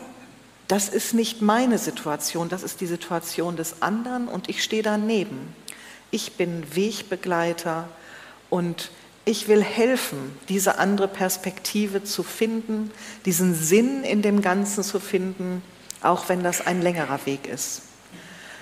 das 0.69 0.87
ist 0.87 1.15
nicht 1.15 1.41
meine 1.41 1.79
Situation, 1.79 2.47
das 2.47 2.61
ist 2.61 2.79
die 2.79 2.85
Situation 2.85 3.57
des 3.57 3.81
anderen 3.81 4.27
und 4.27 4.49
ich 4.49 4.63
stehe 4.63 4.83
daneben. 4.83 5.55
Ich 6.11 6.33
bin 6.33 6.63
Wegbegleiter 6.75 7.89
und 8.51 8.91
ich 9.25 9.47
will 9.47 9.63
helfen, 9.63 10.37
diese 10.47 10.77
andere 10.77 11.07
Perspektive 11.07 12.03
zu 12.03 12.21
finden, 12.21 12.91
diesen 13.25 13.55
Sinn 13.55 14.03
in 14.03 14.21
dem 14.21 14.43
Ganzen 14.43 14.83
zu 14.83 14.99
finden, 14.99 15.63
auch 16.03 16.29
wenn 16.29 16.43
das 16.43 16.65
ein 16.65 16.83
längerer 16.83 17.25
Weg 17.25 17.47
ist. 17.47 17.81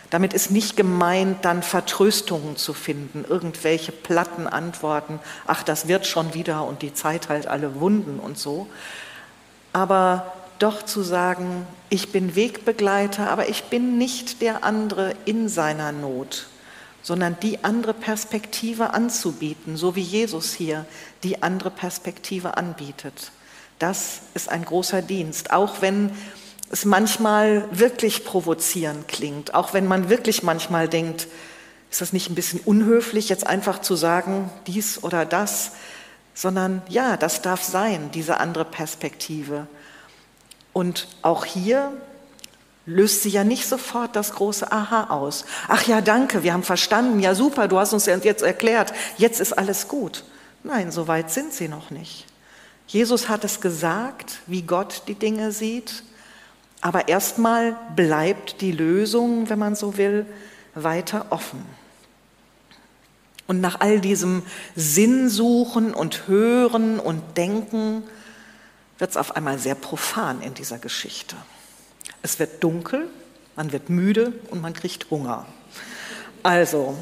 Damit 0.09 0.33
ist 0.33 0.49
nicht 0.49 0.77
gemeint, 0.77 1.43
dann 1.43 1.61
Vertröstungen 1.61 2.55
zu 2.55 2.73
finden, 2.73 3.25
irgendwelche 3.27 3.91
platten 3.91 4.47
Antworten, 4.47 5.19
ach, 5.45 5.61
das 5.61 5.89
wird 5.89 6.07
schon 6.07 6.33
wieder 6.33 6.65
und 6.65 6.81
die 6.81 6.93
Zeit 6.93 7.27
halt 7.27 7.47
alle 7.47 7.81
Wunden 7.81 8.17
und 8.17 8.37
so. 8.37 8.67
Aber 9.73 10.36
doch 10.59 10.83
zu 10.83 11.01
sagen, 11.01 11.65
ich 11.89 12.11
bin 12.11 12.35
Wegbegleiter, 12.35 13.29
aber 13.29 13.49
ich 13.49 13.65
bin 13.65 13.97
nicht 13.97 14.41
der 14.41 14.63
andere 14.63 15.15
in 15.25 15.49
seiner 15.49 15.91
Not 15.91 16.47
sondern 17.07 17.37
die 17.41 17.63
andere 17.63 17.93
Perspektive 17.93 18.93
anzubieten, 18.93 19.77
so 19.77 19.95
wie 19.95 20.01
Jesus 20.01 20.53
hier 20.53 20.85
die 21.23 21.41
andere 21.41 21.71
Perspektive 21.71 22.57
anbietet. 22.57 23.31
Das 23.79 24.19
ist 24.33 24.49
ein 24.49 24.65
großer 24.65 25.01
Dienst, 25.01 25.51
auch 25.51 25.81
wenn 25.81 26.11
es 26.69 26.83
manchmal 26.83 27.63
wirklich 27.71 28.25
provozierend 28.25 29.07
klingt, 29.07 29.53
auch 29.53 29.73
wenn 29.73 29.87
man 29.87 30.09
wirklich 30.09 30.43
manchmal 30.43 30.89
denkt, 30.89 31.27
ist 31.89 32.01
das 32.01 32.11
nicht 32.11 32.29
ein 32.29 32.35
bisschen 32.35 32.59
unhöflich, 32.59 33.29
jetzt 33.29 33.47
einfach 33.47 33.79
zu 33.79 33.95
sagen, 33.95 34.49
dies 34.67 35.01
oder 35.01 35.23
das, 35.23 35.71
sondern 36.33 36.81
ja, 36.89 37.15
das 37.15 37.41
darf 37.41 37.63
sein, 37.63 38.11
diese 38.13 38.41
andere 38.41 38.65
Perspektive. 38.65 39.67
Und 40.77 41.07
auch 41.23 41.43
hier 41.43 41.91
löst 42.85 43.23
sie 43.23 43.29
ja 43.29 43.43
nicht 43.43 43.67
sofort 43.67 44.15
das 44.15 44.33
große 44.33 44.71
Aha 44.71 45.05
aus. 45.09 45.43
Ach 45.67 45.87
ja, 45.87 46.01
danke, 46.01 46.43
wir 46.43 46.53
haben 46.53 46.61
verstanden, 46.61 47.19
ja 47.19 47.33
super, 47.33 47.67
du 47.67 47.79
hast 47.79 47.93
uns 47.93 48.05
jetzt 48.05 48.43
erklärt, 48.43 48.93
jetzt 49.17 49.41
ist 49.41 49.53
alles 49.53 49.87
gut. 49.87 50.23
Nein, 50.63 50.91
so 50.91 51.07
weit 51.07 51.31
sind 51.31 51.51
sie 51.51 51.67
noch 51.67 51.89
nicht. 51.89 52.27
Jesus 52.85 53.27
hat 53.27 53.43
es 53.43 53.59
gesagt, 53.59 54.37
wie 54.45 54.61
Gott 54.61 55.01
die 55.07 55.15
Dinge 55.15 55.51
sieht, 55.51 56.03
aber 56.81 57.07
erstmal 57.07 57.75
bleibt 57.95 58.61
die 58.61 58.71
Lösung, 58.71 59.49
wenn 59.49 59.57
man 59.57 59.73
so 59.73 59.97
will, 59.97 60.27
weiter 60.75 61.25
offen. 61.31 61.65
Und 63.47 63.61
nach 63.61 63.79
all 63.79 63.99
diesem 63.99 64.43
Sinnsuchen 64.75 65.95
und 65.95 66.27
Hören 66.27 66.99
und 66.99 67.35
Denken 67.35 68.03
wird 68.97 69.11
es 69.11 69.17
auf 69.17 69.35
einmal 69.35 69.59
sehr 69.59 69.75
profan 69.75 70.41
in 70.41 70.53
dieser 70.53 70.79
Geschichte. 70.79 71.35
Es 72.21 72.39
wird 72.39 72.63
dunkel, 72.63 73.09
man 73.55 73.71
wird 73.71 73.89
müde 73.89 74.33
und 74.49 74.61
man 74.61 74.73
kriegt 74.73 75.09
Hunger. 75.09 75.45
Also 76.43 76.97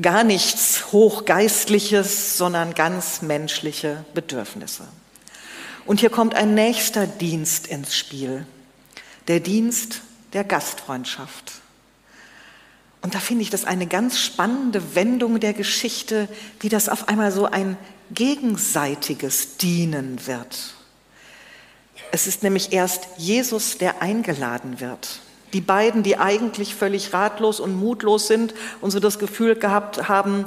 gar 0.00 0.24
nichts 0.24 0.92
Hochgeistliches, 0.92 2.36
sondern 2.36 2.74
ganz 2.74 3.22
menschliche 3.22 4.04
Bedürfnisse. 4.14 4.84
Und 5.86 6.00
hier 6.00 6.10
kommt 6.10 6.34
ein 6.34 6.54
nächster 6.54 7.06
Dienst 7.06 7.66
ins 7.66 7.96
Spiel, 7.96 8.46
der 9.28 9.40
Dienst 9.40 10.02
der 10.32 10.44
Gastfreundschaft. 10.44 11.52
Und 13.02 13.14
da 13.14 13.18
finde 13.18 13.42
ich 13.42 13.50
das 13.50 13.64
eine 13.64 13.86
ganz 13.86 14.18
spannende 14.18 14.94
Wendung 14.94 15.40
der 15.40 15.54
Geschichte, 15.54 16.28
wie 16.60 16.68
das 16.68 16.88
auf 16.88 17.08
einmal 17.08 17.32
so 17.32 17.46
ein 17.46 17.76
gegenseitiges 18.12 19.56
Dienen 19.56 20.26
wird. 20.26 20.74
Es 22.12 22.26
ist 22.26 22.42
nämlich 22.42 22.72
erst 22.72 23.06
Jesus, 23.16 23.78
der 23.78 24.02
eingeladen 24.02 24.80
wird. 24.80 25.20
Die 25.52 25.60
beiden, 25.60 26.02
die 26.02 26.18
eigentlich 26.18 26.74
völlig 26.74 27.12
ratlos 27.12 27.60
und 27.60 27.74
mutlos 27.74 28.26
sind 28.26 28.54
und 28.80 28.90
so 28.90 29.00
das 29.00 29.18
Gefühl 29.18 29.56
gehabt 29.56 30.08
haben, 30.08 30.46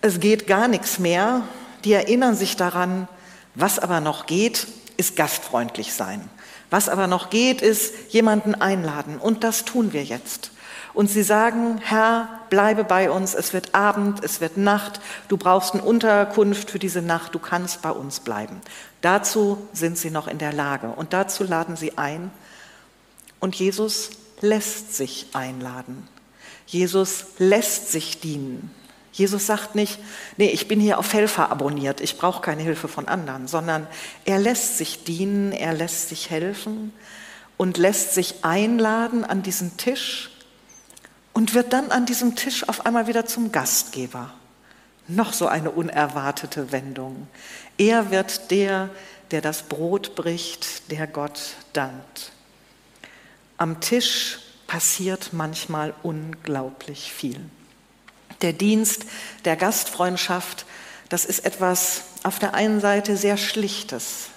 es 0.00 0.20
geht 0.20 0.46
gar 0.46 0.68
nichts 0.68 0.98
mehr, 0.98 1.42
die 1.84 1.92
erinnern 1.92 2.36
sich 2.36 2.56
daran, 2.56 3.08
was 3.54 3.78
aber 3.78 4.00
noch 4.00 4.26
geht, 4.26 4.66
ist 4.96 5.16
gastfreundlich 5.16 5.92
sein. 5.92 6.28
Was 6.70 6.88
aber 6.88 7.06
noch 7.06 7.30
geht, 7.30 7.62
ist 7.62 7.92
jemanden 8.10 8.54
einladen. 8.54 9.18
Und 9.18 9.42
das 9.42 9.64
tun 9.64 9.92
wir 9.92 10.04
jetzt. 10.04 10.52
Und 10.92 11.08
sie 11.08 11.22
sagen, 11.22 11.78
Herr, 11.82 12.28
bleibe 12.50 12.84
bei 12.84 13.10
uns, 13.10 13.34
es 13.34 13.52
wird 13.52 13.74
Abend, 13.74 14.24
es 14.24 14.40
wird 14.40 14.56
Nacht, 14.56 15.00
du 15.28 15.36
brauchst 15.36 15.74
eine 15.74 15.82
Unterkunft 15.82 16.70
für 16.70 16.78
diese 16.78 17.02
Nacht, 17.02 17.34
du 17.34 17.38
kannst 17.38 17.82
bei 17.82 17.90
uns 17.90 18.20
bleiben. 18.20 18.60
Dazu 19.00 19.58
sind 19.72 19.96
sie 19.96 20.10
noch 20.10 20.26
in 20.26 20.38
der 20.38 20.52
Lage 20.52 20.88
und 20.88 21.12
dazu 21.12 21.44
laden 21.44 21.76
sie 21.76 21.96
ein. 21.96 22.30
Und 23.38 23.54
Jesus 23.54 24.10
lässt 24.40 24.94
sich 24.94 25.28
einladen. 25.32 26.06
Jesus 26.66 27.26
lässt 27.38 27.90
sich 27.90 28.20
dienen. 28.20 28.70
Jesus 29.12 29.46
sagt 29.46 29.74
nicht, 29.74 29.98
nee, 30.36 30.50
ich 30.50 30.68
bin 30.68 30.78
hier 30.80 30.98
auf 30.98 31.12
Helfer 31.12 31.50
abonniert, 31.50 32.00
ich 32.00 32.16
brauche 32.16 32.42
keine 32.42 32.62
Hilfe 32.62 32.86
von 32.86 33.08
anderen, 33.08 33.48
sondern 33.48 33.86
er 34.24 34.38
lässt 34.38 34.78
sich 34.78 35.04
dienen, 35.04 35.52
er 35.52 35.74
lässt 35.74 36.08
sich 36.08 36.30
helfen 36.30 36.92
und 37.56 37.76
lässt 37.76 38.14
sich 38.14 38.44
einladen 38.44 39.24
an 39.24 39.42
diesen 39.42 39.76
Tisch 39.76 40.29
und 41.32 41.54
wird 41.54 41.72
dann 41.72 41.90
an 41.90 42.06
diesem 42.06 42.36
Tisch 42.36 42.68
auf 42.68 42.86
einmal 42.86 43.06
wieder 43.06 43.26
zum 43.26 43.52
Gastgeber. 43.52 44.32
Noch 45.08 45.32
so 45.32 45.46
eine 45.46 45.70
unerwartete 45.70 46.72
Wendung. 46.72 47.26
Er 47.78 48.10
wird 48.10 48.50
der, 48.50 48.90
der 49.30 49.40
das 49.40 49.62
Brot 49.62 50.14
bricht, 50.14 50.90
der 50.90 51.06
Gott 51.06 51.54
dankt. 51.72 52.32
Am 53.56 53.80
Tisch 53.80 54.38
passiert 54.66 55.30
manchmal 55.32 55.94
unglaublich 56.02 57.12
viel. 57.12 57.40
Der 58.40 58.52
Dienst 58.52 59.04
der 59.44 59.56
Gastfreundschaft, 59.56 60.64
das 61.08 61.24
ist 61.24 61.44
etwas 61.44 62.02
auf 62.22 62.38
der 62.38 62.54
einen 62.54 62.80
Seite 62.80 63.16
sehr 63.16 63.36
Schlichtes. 63.36 64.28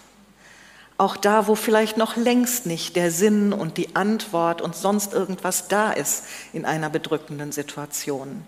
Auch 0.97 1.17
da, 1.17 1.47
wo 1.47 1.55
vielleicht 1.55 1.97
noch 1.97 2.15
längst 2.15 2.65
nicht 2.65 2.95
der 2.95 3.12
Sinn 3.12 3.51
und 3.51 3.77
die 3.77 3.95
Antwort 3.95 4.62
und 4.62 4.75
sonst 4.75 5.13
irgendwas 5.13 5.67
da 5.67 5.91
ist 5.91 6.25
in 6.53 6.65
einer 6.65 6.89
bedrückenden 6.89 7.51
Situation. 7.51 8.45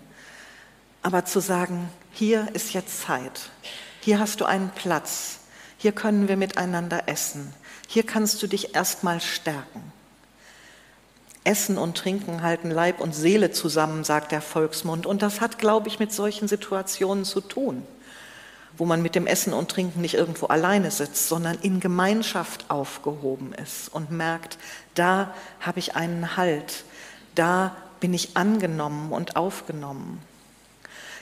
Aber 1.02 1.24
zu 1.24 1.40
sagen, 1.40 1.88
hier 2.12 2.48
ist 2.52 2.72
jetzt 2.72 3.02
Zeit, 3.02 3.50
hier 4.00 4.18
hast 4.18 4.40
du 4.40 4.44
einen 4.44 4.70
Platz, 4.70 5.38
hier 5.78 5.92
können 5.92 6.28
wir 6.28 6.36
miteinander 6.36 7.08
essen, 7.08 7.52
hier 7.88 8.04
kannst 8.04 8.42
du 8.42 8.46
dich 8.46 8.74
erstmal 8.74 9.20
stärken. 9.20 9.92
Essen 11.46 11.78
und 11.78 11.96
Trinken 11.96 12.42
halten 12.42 12.70
Leib 12.70 13.00
und 13.00 13.14
Seele 13.14 13.52
zusammen, 13.52 14.02
sagt 14.02 14.32
der 14.32 14.42
Volksmund. 14.42 15.06
Und 15.06 15.22
das 15.22 15.40
hat, 15.40 15.58
glaube 15.58 15.86
ich, 15.86 16.00
mit 16.00 16.12
solchen 16.12 16.48
Situationen 16.48 17.24
zu 17.24 17.40
tun, 17.40 17.86
wo 18.78 18.84
man 18.84 19.02
mit 19.02 19.14
dem 19.14 19.26
Essen 19.26 19.52
und 19.52 19.70
Trinken 19.70 20.00
nicht 20.00 20.14
irgendwo 20.14 20.46
alleine 20.46 20.90
sitzt, 20.90 21.28
sondern 21.28 21.58
in 21.62 21.80
Gemeinschaft 21.80 22.70
aufgehoben 22.70 23.52
ist 23.54 23.92
und 23.92 24.10
merkt, 24.10 24.58
da 24.94 25.34
habe 25.60 25.78
ich 25.78 25.96
einen 25.96 26.36
Halt, 26.36 26.84
da 27.34 27.76
bin 28.00 28.14
ich 28.14 28.36
angenommen 28.36 29.12
und 29.12 29.36
aufgenommen. 29.36 30.20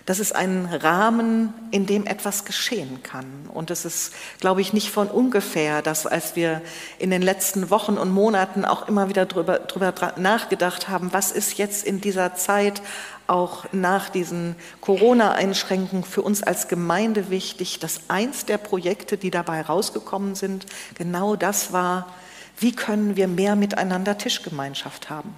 Das 0.06 0.18
ist 0.18 0.34
ein 0.34 0.66
Rahmen, 0.66 1.54
in 1.70 1.86
dem 1.86 2.04
etwas 2.04 2.44
geschehen 2.44 3.02
kann. 3.02 3.24
Und 3.54 3.70
es 3.70 3.86
ist, 3.86 4.12
glaube 4.38 4.60
ich, 4.60 4.74
nicht 4.74 4.90
von 4.90 5.08
ungefähr, 5.08 5.80
dass 5.80 6.06
als 6.06 6.36
wir 6.36 6.60
in 6.98 7.10
den 7.10 7.22
letzten 7.22 7.70
Wochen 7.70 7.96
und 7.96 8.10
Monaten 8.10 8.66
auch 8.66 8.86
immer 8.86 9.08
wieder 9.08 9.24
darüber, 9.24 9.60
darüber 9.60 10.12
nachgedacht 10.18 10.90
haben, 10.90 11.14
was 11.14 11.32
ist 11.32 11.56
jetzt 11.56 11.86
in 11.86 12.02
dieser 12.02 12.34
Zeit 12.34 12.82
auch 13.26 13.64
nach 13.72 14.10
diesen 14.10 14.56
Corona-Einschränkungen 14.82 16.04
für 16.04 16.20
uns 16.20 16.42
als 16.42 16.68
Gemeinde 16.68 17.30
wichtig, 17.30 17.78
dass 17.78 18.02
eins 18.08 18.44
der 18.44 18.58
Projekte, 18.58 19.16
die 19.16 19.30
dabei 19.30 19.62
rausgekommen 19.62 20.34
sind, 20.34 20.66
genau 20.98 21.34
das 21.34 21.72
war, 21.72 22.14
wie 22.58 22.72
können 22.72 23.16
wir 23.16 23.26
mehr 23.26 23.56
miteinander 23.56 24.18
Tischgemeinschaft 24.18 25.08
haben? 25.08 25.34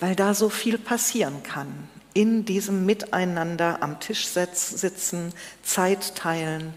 Weil 0.00 0.16
da 0.16 0.32
so 0.32 0.48
viel 0.48 0.78
passieren 0.78 1.42
kann 1.42 1.90
in 2.14 2.44
diesem 2.44 2.86
Miteinander 2.86 3.82
am 3.82 4.00
Tisch 4.00 4.26
sitzen, 4.26 5.32
Zeit 5.62 6.14
teilen 6.14 6.74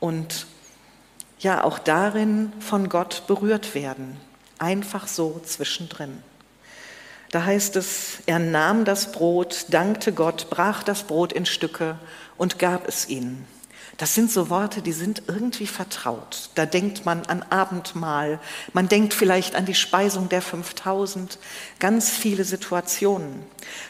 und 0.00 0.46
ja 1.38 1.64
auch 1.64 1.78
darin 1.78 2.52
von 2.60 2.88
Gott 2.88 3.24
berührt 3.26 3.74
werden, 3.74 4.16
einfach 4.58 5.06
so 5.08 5.40
zwischendrin. 5.44 6.22
Da 7.30 7.44
heißt 7.44 7.76
es, 7.76 8.18
er 8.26 8.38
nahm 8.38 8.84
das 8.84 9.12
Brot, 9.12 9.66
dankte 9.68 10.12
Gott, 10.12 10.48
brach 10.48 10.82
das 10.82 11.02
Brot 11.02 11.32
in 11.32 11.44
Stücke 11.44 11.98
und 12.36 12.58
gab 12.58 12.88
es 12.88 13.08
ihnen. 13.08 13.46
Das 13.98 14.14
sind 14.14 14.30
so 14.30 14.50
Worte, 14.50 14.82
die 14.82 14.92
sind 14.92 15.22
irgendwie 15.26 15.66
vertraut. 15.66 16.50
Da 16.54 16.66
denkt 16.66 17.06
man 17.06 17.24
an 17.26 17.42
Abendmahl, 17.48 18.40
man 18.74 18.88
denkt 18.88 19.14
vielleicht 19.14 19.54
an 19.54 19.64
die 19.64 19.74
Speisung 19.74 20.28
der 20.28 20.42
5000, 20.42 21.38
ganz 21.78 22.10
viele 22.10 22.44
Situationen. 22.44 23.42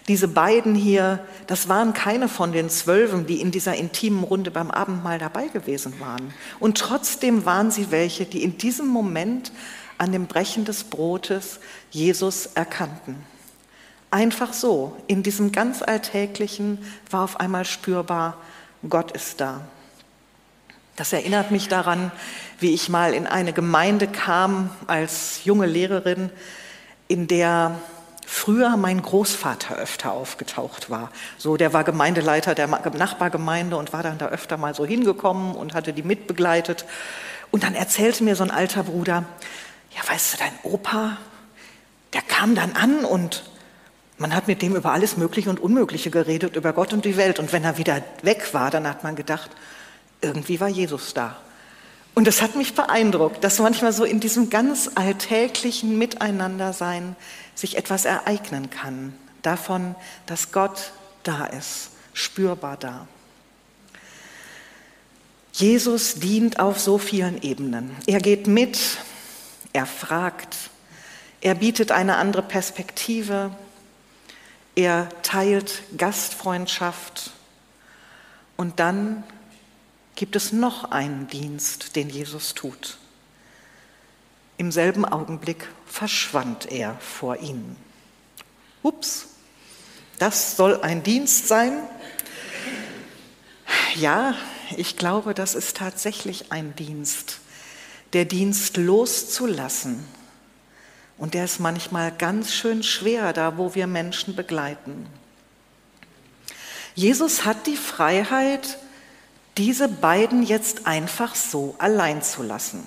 Diese 0.07 0.29
beiden 0.29 0.77
hier, 0.77 1.25
das 1.49 1.69
waren 1.69 1.93
keine 1.93 2.29
von 2.29 2.53
den 2.53 2.71
Zwölfen, 2.71 3.27
die 3.27 3.41
in 3.41 3.51
dieser 3.51 3.75
intimen 3.75 4.23
Runde 4.23 4.53
beim 4.53 4.71
Abendmahl 4.71 5.19
dabei 5.19 5.49
gewesen 5.49 5.99
waren. 5.99 6.33
Und 6.61 6.79
trotzdem 6.79 7.45
waren 7.45 7.73
sie 7.73 7.91
welche, 7.91 8.27
die 8.27 8.45
in 8.45 8.59
diesem 8.59 8.87
Moment 8.87 9.51
an 9.99 10.13
dem 10.13 10.27
Brechen 10.27 10.65
des 10.65 10.85
Brotes 10.85 11.59
Jesus 11.91 12.47
erkannten. 12.55 13.17
Einfach 14.13 14.53
so, 14.53 14.97
in 15.09 15.25
diesem 15.25 15.51
ganz 15.51 15.83
Alltäglichen 15.83 16.79
war 17.11 17.25
auf 17.25 17.41
einmal 17.41 17.65
spürbar, 17.65 18.37
Gott 18.89 19.11
ist 19.11 19.41
da. 19.41 19.63
Das 20.97 21.13
erinnert 21.13 21.51
mich 21.51 21.69
daran, 21.69 22.11
wie 22.59 22.73
ich 22.73 22.89
mal 22.89 23.13
in 23.13 23.27
eine 23.27 23.53
Gemeinde 23.53 24.07
kam 24.07 24.71
als 24.87 25.45
junge 25.45 25.67
Lehrerin, 25.67 26.31
in 27.07 27.29
der 27.29 27.79
früher 28.27 28.77
mein 28.79 29.03
Großvater 29.03 29.77
öfter 29.77 30.13
aufgetaucht 30.13 30.89
war. 30.89 31.11
So, 31.37 31.59
der 31.59 31.75
war 31.75 31.85
Gemeindeleiter 31.85 32.55
der 32.55 32.67
Nachbargemeinde 32.67 33.77
und 33.77 33.93
war 33.93 34.03
dann 34.03 34.17
da 34.17 34.29
öfter 34.29 34.57
mal 34.57 34.75
so 34.75 34.87
hingekommen 34.87 35.55
und 35.55 35.75
hatte 35.75 35.93
die 35.93 36.03
mitbegleitet. 36.03 36.87
Und 37.51 37.63
dann 37.63 37.75
erzählte 37.75 38.25
mir 38.25 38.35
so 38.35 38.43
ein 38.43 38.51
alter 38.51 38.85
Bruder, 38.85 39.25
ja, 39.95 40.13
weißt 40.13 40.35
du, 40.35 40.39
dein 40.39 40.53
Opa, 40.63 41.19
der 42.15 42.23
kam 42.23 42.55
dann 42.55 42.73
an 42.73 43.05
und 43.05 43.45
man 44.19 44.35
hat 44.35 44.49
mit 44.49 44.63
dem 44.63 44.75
über 44.75 44.93
alles 44.93 45.19
Mögliche 45.19 45.51
und 45.51 45.61
Unmögliche 45.61 46.11
geredet, 46.11 46.57
über 46.57 46.73
Gott 46.73 46.95
und 46.95 47.05
die 47.05 47.19
Welt. 47.19 47.39
Und 47.39 47.53
wenn 47.53 47.65
er 47.65 47.77
wieder 47.77 48.03
weg 48.23 48.55
war, 48.55 48.71
dann 48.71 48.89
hat 48.89 49.05
man 49.05 49.15
gedacht, 49.15 49.51
irgendwie 50.21 50.61
war 50.61 50.69
Jesus 50.69 51.15
da. 51.15 51.37
Und 52.15 52.27
das 52.27 52.41
hat 52.41 52.57
mich 52.57 52.75
beeindruckt, 52.75 53.45
dass 53.45 53.59
manchmal 53.59 53.93
so 53.93 54.05
in 54.05 54.21
diesem 54.21 54.49
ganz 54.49 54.91
alltäglichen 54.95 55.99
Miteinandersein 55.99 57.15
sich 57.55 57.77
etwas 57.77 58.07
ereignen 58.07 58.71
kann. 58.71 59.15
Davon, 59.43 59.95
dass 60.25 60.51
Gott 60.51 60.93
da 61.25 61.45
ist, 61.45 61.91
spürbar 62.15 62.79
da. 62.79 63.07
Jesus 65.53 66.15
dient 66.15 66.59
auf 66.59 66.79
so 66.81 66.99
vielen 66.99 67.43
Ebenen. 67.43 67.91
Er 68.07 68.21
geht 68.21 68.47
mit, 68.47 68.79
er 69.73 69.87
fragt, 69.87 70.57
er 71.41 71.55
bietet 71.55 71.93
eine 71.93 72.17
andere 72.17 72.43
Perspektive, 72.43 73.51
er 74.75 75.09
teilt 75.23 75.83
Gastfreundschaft 75.97 77.31
und 78.57 78.81
dann 78.81 79.23
gibt 80.17 80.35
es 80.35 80.53
noch 80.53 80.91
einen 80.91 81.29
Dienst, 81.29 81.95
den 81.95 82.11
Jesus 82.11 82.55
tut. 82.55 82.99
Im 84.59 84.73
selben 84.73 85.05
Augenblick 85.05 85.69
verschwand 85.87 86.73
er 86.73 86.97
vor 86.99 87.37
ihnen. 87.37 87.77
Ups, 88.83 89.29
das 90.19 90.57
soll 90.57 90.81
ein 90.81 91.03
Dienst 91.03 91.47
sein? 91.47 91.79
Ja, 93.95 94.35
ich 94.77 94.97
glaube, 94.97 95.35
das 95.35 95.55
ist 95.55 95.77
tatsächlich 95.77 96.53
ein 96.53 96.75
Dienst. 96.75 97.41
Der 98.15 98.25
Dienst 98.25 98.79
loszulassen. 98.79 100.05
Und 101.19 101.35
der 101.35 101.45
ist 101.45 101.61
manchmal 101.61 102.13
ganz 102.13 102.53
schön 102.53 102.83
schwer, 102.83 103.33
da 103.33 103.59
wo 103.59 103.75
wir 103.75 103.87
Menschen 103.87 104.37
begleiten. 104.37 105.07
Jesus 106.95 107.45
hat 107.45 107.67
die 107.67 107.77
Freiheit, 107.77 108.79
diese 109.59 109.89
beiden 109.89 110.43
jetzt 110.43 110.87
einfach 110.87 111.35
so 111.35 111.75
allein 111.79 112.23
zu 112.23 112.43
lassen. 112.43 112.83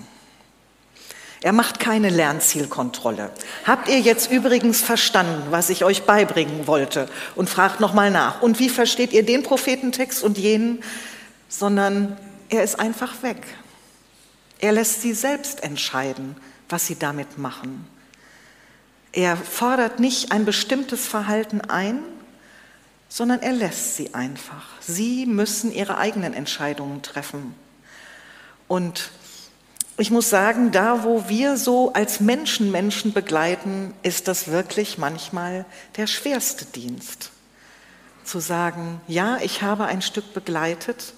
Er 1.42 1.52
macht 1.52 1.80
keine 1.80 2.10
Lernzielkontrolle. 2.10 3.30
Habt 3.64 3.88
ihr 3.88 4.00
jetzt 4.00 4.30
übrigens 4.30 4.82
verstanden, 4.82 5.44
was 5.50 5.70
ich 5.70 5.84
euch 5.84 6.02
beibringen 6.02 6.66
wollte? 6.66 7.08
Und 7.34 7.48
fragt 7.48 7.80
nochmal 7.80 8.10
nach. 8.10 8.42
Und 8.42 8.58
wie 8.58 8.68
versteht 8.68 9.12
ihr 9.12 9.24
den 9.24 9.42
Prophetentext 9.42 10.22
und 10.22 10.36
jenen? 10.36 10.84
Sondern 11.48 12.18
er 12.50 12.62
ist 12.62 12.78
einfach 12.78 13.22
weg. 13.22 13.42
Er 14.58 14.72
lässt 14.72 15.00
sie 15.00 15.14
selbst 15.14 15.62
entscheiden, 15.62 16.36
was 16.68 16.86
sie 16.86 16.98
damit 16.98 17.38
machen. 17.38 17.86
Er 19.12 19.36
fordert 19.36 19.98
nicht 19.98 20.32
ein 20.32 20.44
bestimmtes 20.44 21.06
Verhalten 21.08 21.62
ein, 21.62 22.02
sondern 23.10 23.42
er 23.42 23.52
lässt 23.52 23.96
sie 23.96 24.14
einfach. 24.14 24.68
Sie 24.80 25.26
müssen 25.26 25.72
ihre 25.72 25.98
eigenen 25.98 26.32
Entscheidungen 26.32 27.02
treffen. 27.02 27.54
Und 28.68 29.10
ich 29.98 30.12
muss 30.12 30.30
sagen, 30.30 30.70
da 30.70 31.02
wo 31.02 31.28
wir 31.28 31.58
so 31.58 31.92
als 31.92 32.20
Menschen 32.20 32.70
Menschen 32.70 33.12
begleiten, 33.12 33.92
ist 34.04 34.28
das 34.28 34.48
wirklich 34.48 34.96
manchmal 34.96 35.66
der 35.96 36.06
schwerste 36.06 36.64
Dienst. 36.64 37.32
Zu 38.24 38.38
sagen, 38.38 39.00
ja, 39.08 39.38
ich 39.42 39.60
habe 39.60 39.86
ein 39.86 40.02
Stück 40.02 40.32
begleitet, 40.32 41.12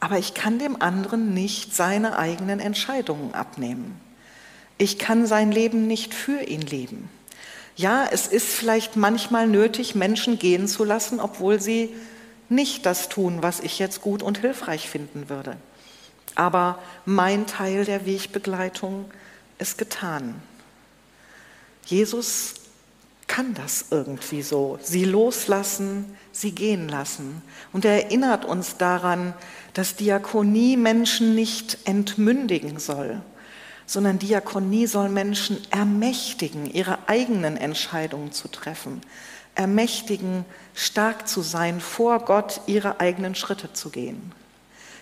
aber 0.00 0.18
ich 0.18 0.34
kann 0.34 0.58
dem 0.58 0.82
anderen 0.82 1.32
nicht 1.32 1.74
seine 1.74 2.18
eigenen 2.18 2.60
Entscheidungen 2.60 3.32
abnehmen. 3.32 3.98
Ich 4.76 4.98
kann 4.98 5.26
sein 5.26 5.50
Leben 5.50 5.86
nicht 5.86 6.12
für 6.12 6.42
ihn 6.42 6.60
leben. 6.60 7.08
Ja, 7.76 8.06
es 8.10 8.26
ist 8.26 8.48
vielleicht 8.48 8.96
manchmal 8.96 9.46
nötig, 9.46 9.94
Menschen 9.94 10.38
gehen 10.38 10.68
zu 10.68 10.84
lassen, 10.84 11.20
obwohl 11.20 11.60
sie 11.60 11.94
nicht 12.48 12.84
das 12.86 13.08
tun, 13.08 13.38
was 13.40 13.60
ich 13.60 13.78
jetzt 13.78 14.02
gut 14.02 14.22
und 14.22 14.38
hilfreich 14.38 14.88
finden 14.88 15.28
würde. 15.28 15.56
Aber 16.34 16.78
mein 17.04 17.46
Teil 17.46 17.84
der 17.84 18.06
Wegbegleitung 18.06 19.06
ist 19.58 19.78
getan. 19.78 20.34
Jesus 21.86 22.54
kann 23.26 23.54
das 23.54 23.86
irgendwie 23.90 24.42
so, 24.42 24.78
sie 24.82 25.04
loslassen, 25.04 26.16
sie 26.32 26.52
gehen 26.52 26.88
lassen. 26.88 27.42
Und 27.72 27.84
er 27.84 28.04
erinnert 28.04 28.44
uns 28.44 28.76
daran, 28.76 29.32
dass 29.72 29.96
Diakonie 29.96 30.76
Menschen 30.76 31.34
nicht 31.34 31.78
entmündigen 31.84 32.78
soll, 32.78 33.22
sondern 33.86 34.18
Diakonie 34.18 34.86
soll 34.86 35.08
Menschen 35.08 35.58
ermächtigen, 35.70 36.66
ihre 36.66 36.98
eigenen 37.08 37.56
Entscheidungen 37.56 38.32
zu 38.32 38.48
treffen, 38.48 39.00
ermächtigen, 39.54 40.44
stark 40.74 41.28
zu 41.28 41.42
sein, 41.42 41.80
vor 41.80 42.20
Gott 42.20 42.60
ihre 42.66 43.00
eigenen 43.00 43.34
Schritte 43.34 43.72
zu 43.72 43.90
gehen. 43.90 44.32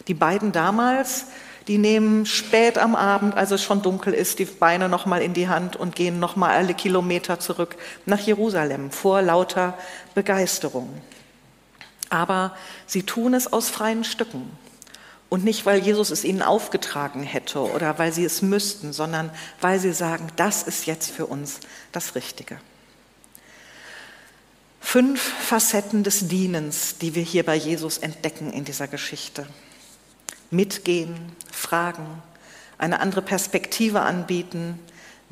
Die 0.09 0.15
beiden 0.15 0.53
damals, 0.53 1.27
die 1.69 1.79
nehmen 1.79 2.27
spät 2.27 2.79
am 2.79 2.97
Abend, 2.97 3.37
als 3.37 3.51
es 3.51 3.63
schon 3.63 3.83
dunkel 3.83 4.13
ist, 4.13 4.39
die 4.39 4.45
Beine 4.45 4.89
nochmal 4.89 5.23
in 5.23 5.35
die 5.35 5.49
Hand 5.49 5.77
und 5.77 5.95
gehen 5.95 6.19
nochmal 6.19 6.51
alle 6.51 6.75
Kilometer 6.75 7.39
zurück 7.39 7.77
nach 8.07 8.19
Jerusalem 8.19 8.91
vor 8.91 9.23
lauter 9.23 9.79
Begeisterung. 10.15 10.89
Aber 12.09 12.57
sie 12.87 13.05
tun 13.05 13.35
es 13.35 13.53
aus 13.53 13.69
freien 13.69 14.03
Stücken. 14.03 14.51
Und 15.31 15.45
nicht, 15.45 15.65
weil 15.65 15.81
Jesus 15.81 16.11
es 16.11 16.25
ihnen 16.25 16.43
aufgetragen 16.43 17.23
hätte 17.23 17.61
oder 17.61 17.99
weil 17.99 18.13
sie 18.13 18.25
es 18.25 18.43
müssten, 18.43 18.93
sondern 18.93 19.31
weil 19.61 19.79
sie 19.79 19.93
sagen, 19.93 20.27
das 20.35 20.65
ist 20.65 20.87
jetzt 20.87 21.11
für 21.11 21.25
uns 21.25 21.61
das 21.93 22.17
Richtige. 22.17 22.59
Fünf 24.81 25.23
Facetten 25.23 26.03
des 26.03 26.27
Dienens, 26.27 26.99
die 26.99 27.15
wir 27.15 27.23
hier 27.23 27.45
bei 27.45 27.55
Jesus 27.55 27.99
entdecken 27.99 28.53
in 28.53 28.65
dieser 28.65 28.89
Geschichte. 28.89 29.47
Mitgehen, 30.51 31.15
fragen, 31.53 32.21
eine 32.77 32.99
andere 32.99 33.23
Perspektive 33.23 34.01
anbieten, 34.01 34.81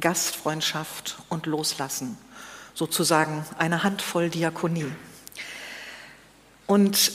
Gastfreundschaft 0.01 1.19
und 1.29 1.47
loslassen. 1.47 2.17
Sozusagen 2.73 3.45
eine 3.59 3.83
Handvoll 3.83 4.31
Diakonie. 4.31 4.93
Und 6.69 7.11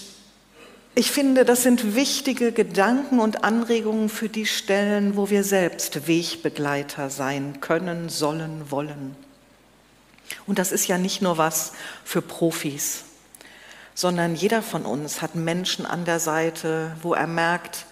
ich 0.96 1.12
finde, 1.12 1.44
das 1.44 1.64
sind 1.64 1.96
wichtige 1.96 2.52
Gedanken 2.52 3.20
und 3.20 3.44
Anregungen 3.44 4.10
für 4.10 4.30
die 4.30 4.46
Stellen, 4.46 5.16
wo 5.16 5.30
wir 5.30 5.44
selbst 5.44 6.08
Wegbegleiter 6.08 7.10
sein 7.10 7.62
können, 7.62 8.10
sollen, 8.10 8.70
wollen. 8.70 9.16
Und 10.46 10.60
das 10.60 10.72
ist 10.72 10.88
ja 10.88 10.98
nicht 10.98 11.22
nur 11.22 11.38
was 11.38 11.74
für 12.04 12.22
Profis, 12.22 13.06
sondern 13.96 14.36
jeder 14.36 14.62
von 14.62 14.86
uns 14.86 15.22
hat 15.22 15.36
Menschen 15.36 15.86
an 15.86 16.06
der 16.06 16.20
Seite, 16.20 16.96
wo 17.02 17.14
er 17.14 17.28
merkt, 17.28 17.86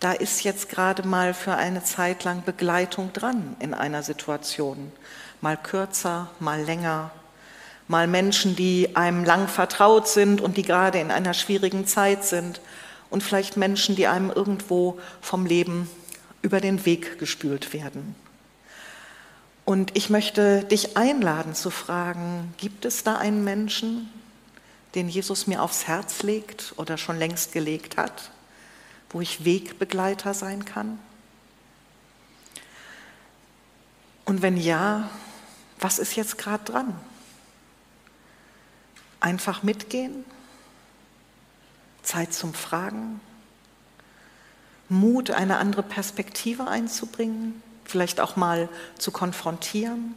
da 0.00 0.12
ist 0.12 0.42
jetzt 0.42 0.68
gerade 0.68 1.06
mal 1.06 1.32
für 1.32 1.54
eine 1.54 1.84
Zeit 1.84 2.24
lang 2.24 2.42
Begleitung 2.44 3.12
dran 3.12 3.56
in 3.60 3.72
einer 3.72 4.02
Situation. 4.02 4.92
Mal 5.40 5.56
kürzer, 5.56 6.30
mal 6.40 6.60
länger. 6.60 7.12
Mal 7.88 8.06
Menschen, 8.06 8.56
die 8.56 8.96
einem 8.96 9.24
lang 9.24 9.48
vertraut 9.48 10.08
sind 10.08 10.40
und 10.40 10.56
die 10.56 10.62
gerade 10.62 10.98
in 10.98 11.10
einer 11.10 11.34
schwierigen 11.34 11.86
Zeit 11.86 12.24
sind. 12.24 12.60
Und 13.10 13.22
vielleicht 13.22 13.56
Menschen, 13.56 13.96
die 13.96 14.06
einem 14.06 14.30
irgendwo 14.30 14.98
vom 15.20 15.44
Leben 15.44 15.90
über 16.40 16.60
den 16.60 16.84
Weg 16.86 17.18
gespült 17.18 17.72
werden. 17.72 18.14
Und 19.64 19.96
ich 19.96 20.10
möchte 20.10 20.64
dich 20.64 20.96
einladen 20.96 21.54
zu 21.54 21.70
fragen, 21.70 22.52
gibt 22.58 22.84
es 22.84 23.04
da 23.04 23.16
einen 23.16 23.44
Menschen, 23.44 24.08
den 24.94 25.08
Jesus 25.08 25.46
mir 25.46 25.62
aufs 25.62 25.86
Herz 25.86 26.22
legt 26.22 26.74
oder 26.76 26.98
schon 26.98 27.18
längst 27.18 27.52
gelegt 27.52 27.96
hat, 27.96 28.30
wo 29.10 29.20
ich 29.20 29.44
Wegbegleiter 29.44 30.34
sein 30.34 30.64
kann? 30.64 30.98
Und 34.24 34.42
wenn 34.42 34.56
ja, 34.56 35.08
was 35.78 35.98
ist 35.98 36.16
jetzt 36.16 36.38
gerade 36.38 36.64
dran? 36.64 36.94
Einfach 39.22 39.62
mitgehen? 39.62 40.24
Zeit 42.02 42.34
zum 42.34 42.52
Fragen? 42.52 43.20
Mut, 44.88 45.30
eine 45.30 45.56
andere 45.56 45.82
Perspektive 45.82 46.66
einzubringen? 46.66 47.62
vielleicht 47.84 48.20
auch 48.20 48.36
mal 48.36 48.68
zu 48.98 49.10
konfrontieren. 49.10 50.16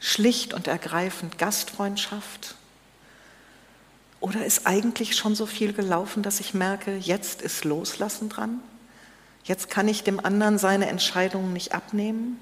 Schlicht 0.00 0.54
und 0.54 0.66
ergreifend 0.66 1.38
Gastfreundschaft. 1.38 2.56
Oder 4.20 4.44
ist 4.44 4.66
eigentlich 4.66 5.16
schon 5.16 5.34
so 5.34 5.46
viel 5.46 5.72
gelaufen, 5.72 6.22
dass 6.22 6.40
ich 6.40 6.54
merke, 6.54 6.96
jetzt 6.96 7.42
ist 7.42 7.64
Loslassen 7.64 8.28
dran? 8.28 8.60
Jetzt 9.44 9.68
kann 9.68 9.88
ich 9.88 10.04
dem 10.04 10.24
anderen 10.24 10.58
seine 10.58 10.86
Entscheidungen 10.86 11.52
nicht 11.52 11.74
abnehmen? 11.74 12.38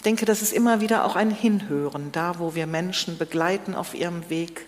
Ich 0.00 0.02
denke, 0.02 0.24
das 0.24 0.40
ist 0.40 0.54
immer 0.54 0.80
wieder 0.80 1.04
auch 1.04 1.14
ein 1.14 1.30
Hinhören, 1.30 2.10
da 2.10 2.38
wo 2.38 2.54
wir 2.54 2.66
Menschen 2.66 3.18
begleiten 3.18 3.74
auf 3.74 3.92
ihrem 3.92 4.30
Weg, 4.30 4.66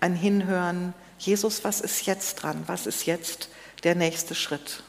ein 0.00 0.16
Hinhören, 0.16 0.94
Jesus, 1.16 1.62
was 1.62 1.80
ist 1.80 2.06
jetzt 2.06 2.42
dran? 2.42 2.64
Was 2.66 2.88
ist 2.88 3.06
jetzt 3.06 3.50
der 3.84 3.94
nächste 3.94 4.34
Schritt? 4.34 4.82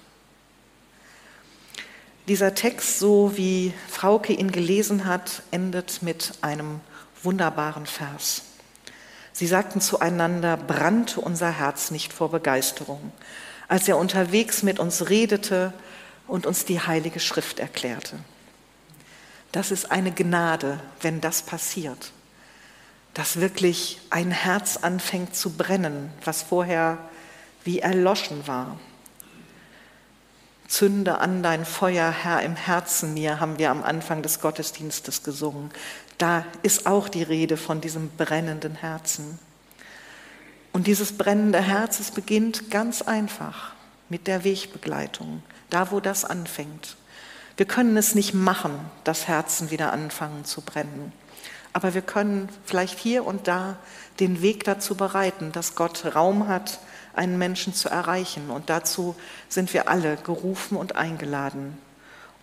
Dieser 2.28 2.56
Text, 2.56 2.98
so 2.98 3.38
wie 3.38 3.76
Frauke 3.88 4.34
ihn 4.34 4.52
gelesen 4.52 5.06
hat, 5.06 5.44
endet 5.52 6.02
mit 6.02 6.32
einem 6.42 6.80
wunderbaren 7.22 7.86
Vers. 7.86 8.42
Sie 9.34 9.46
sagten 9.46 9.82
zueinander, 9.82 10.58
brannte 10.58 11.22
unser 11.22 11.52
Herz 11.52 11.92
nicht 11.92 12.12
vor 12.12 12.32
Begeisterung, 12.32 13.12
als 13.68 13.88
er 13.88 14.00
unterwegs 14.00 14.64
mit 14.64 14.80
uns 14.80 15.12
redete 15.12 15.74
und 16.26 16.48
uns 16.48 16.66
die 16.66 16.80
Heilige 16.80 17.20
Schrift 17.20 17.60
erklärte. 17.60 18.18
Das 19.56 19.72
ist 19.72 19.90
eine 19.90 20.12
Gnade, 20.12 20.82
wenn 21.00 21.22
das 21.22 21.42
passiert, 21.42 22.12
dass 23.14 23.40
wirklich 23.40 24.02
ein 24.10 24.30
Herz 24.30 24.76
anfängt 24.76 25.34
zu 25.34 25.52
brennen, 25.52 26.12
was 26.26 26.42
vorher 26.42 26.98
wie 27.64 27.80
erloschen 27.80 28.48
war. 28.48 28.78
Zünde 30.68 31.20
an 31.20 31.42
dein 31.42 31.64
Feuer, 31.64 32.12
Herr, 32.12 32.42
im 32.42 32.58
Herzen 32.58 33.14
mir, 33.14 33.40
haben 33.40 33.58
wir 33.58 33.72
am 33.72 33.82
Anfang 33.82 34.22
des 34.22 34.42
Gottesdienstes 34.42 35.24
gesungen. 35.24 35.72
Da 36.18 36.46
ist 36.62 36.86
auch 36.86 37.08
die 37.08 37.24
Rede 37.24 37.56
von 37.56 37.80
diesem 37.80 38.10
brennenden 38.10 38.76
Herzen. 38.76 39.40
Und 40.74 40.86
dieses 40.86 41.18
brennende 41.18 41.62
Herz, 41.62 42.02
es 42.02 42.12
beginnt 42.12 42.72
ganz 42.72 43.02
einfach 43.02 43.72
mit 44.10 44.28
der 44.28 44.44
Wegbegleitung, 44.44 45.44
da 45.70 45.92
wo 45.92 46.02
das 46.02 46.26
anfängt. 46.26 46.98
Wir 47.58 47.66
können 47.66 47.96
es 47.96 48.16
nicht 48.16 48.34
machen, 48.34 48.74
dass 49.04 49.28
Herzen 49.28 49.72
wieder 49.72 49.94
anfangen 49.94 50.44
zu 50.44 50.62
brennen. 50.62 51.14
Aber 51.72 51.94
wir 51.94 52.02
können 52.02 52.50
vielleicht 52.66 53.00
hier 53.00 53.26
und 53.26 53.48
da 53.48 53.78
den 54.20 54.42
Weg 54.42 54.64
dazu 54.64 54.96
bereiten, 54.96 55.52
dass 55.52 55.76
Gott 55.76 56.16
Raum 56.16 56.48
hat, 56.48 56.80
einen 57.14 57.38
Menschen 57.38 57.74
zu 57.74 57.90
erreichen. 57.90 58.50
Und 58.50 58.70
dazu 58.70 59.16
sind 59.50 59.74
wir 59.74 59.90
alle 59.90 60.18
gerufen 60.18 60.78
und 60.78 60.96
eingeladen. 60.96 61.78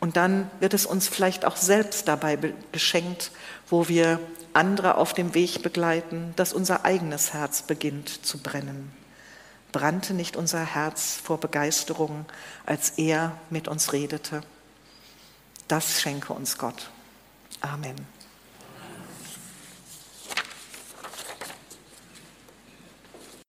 Und 0.01 0.17
dann 0.17 0.51
wird 0.61 0.75
es 0.75 0.85
uns 0.87 1.09
vielleicht 1.09 1.45
auch 1.45 1.57
selbst 1.57 2.09
dabei 2.09 2.39
geschenkt, 2.73 3.31
wo 3.69 3.89
wir 3.89 4.19
andere 4.53 4.97
auf 4.97 5.15
dem 5.15 5.35
Weg 5.35 5.63
begleiten, 5.63 6.33
dass 6.37 6.53
unser 6.53 6.85
eigenes 6.85 7.33
Herz 7.33 7.63
beginnt 7.63 8.27
zu 8.27 8.39
brennen. 8.39 8.93
Brannte 9.71 10.13
nicht 10.13 10.37
unser 10.37 10.65
Herz 10.65 11.19
vor 11.23 11.39
Begeisterung, 11.39 12.27
als 12.67 12.91
er 12.97 13.33
mit 13.49 13.69
uns 13.69 13.93
redete? 13.93 14.43
Das 15.73 16.03
schenke 16.03 16.35
uns 16.35 16.59
Gott. 16.59 16.91
Amen. 17.63 17.97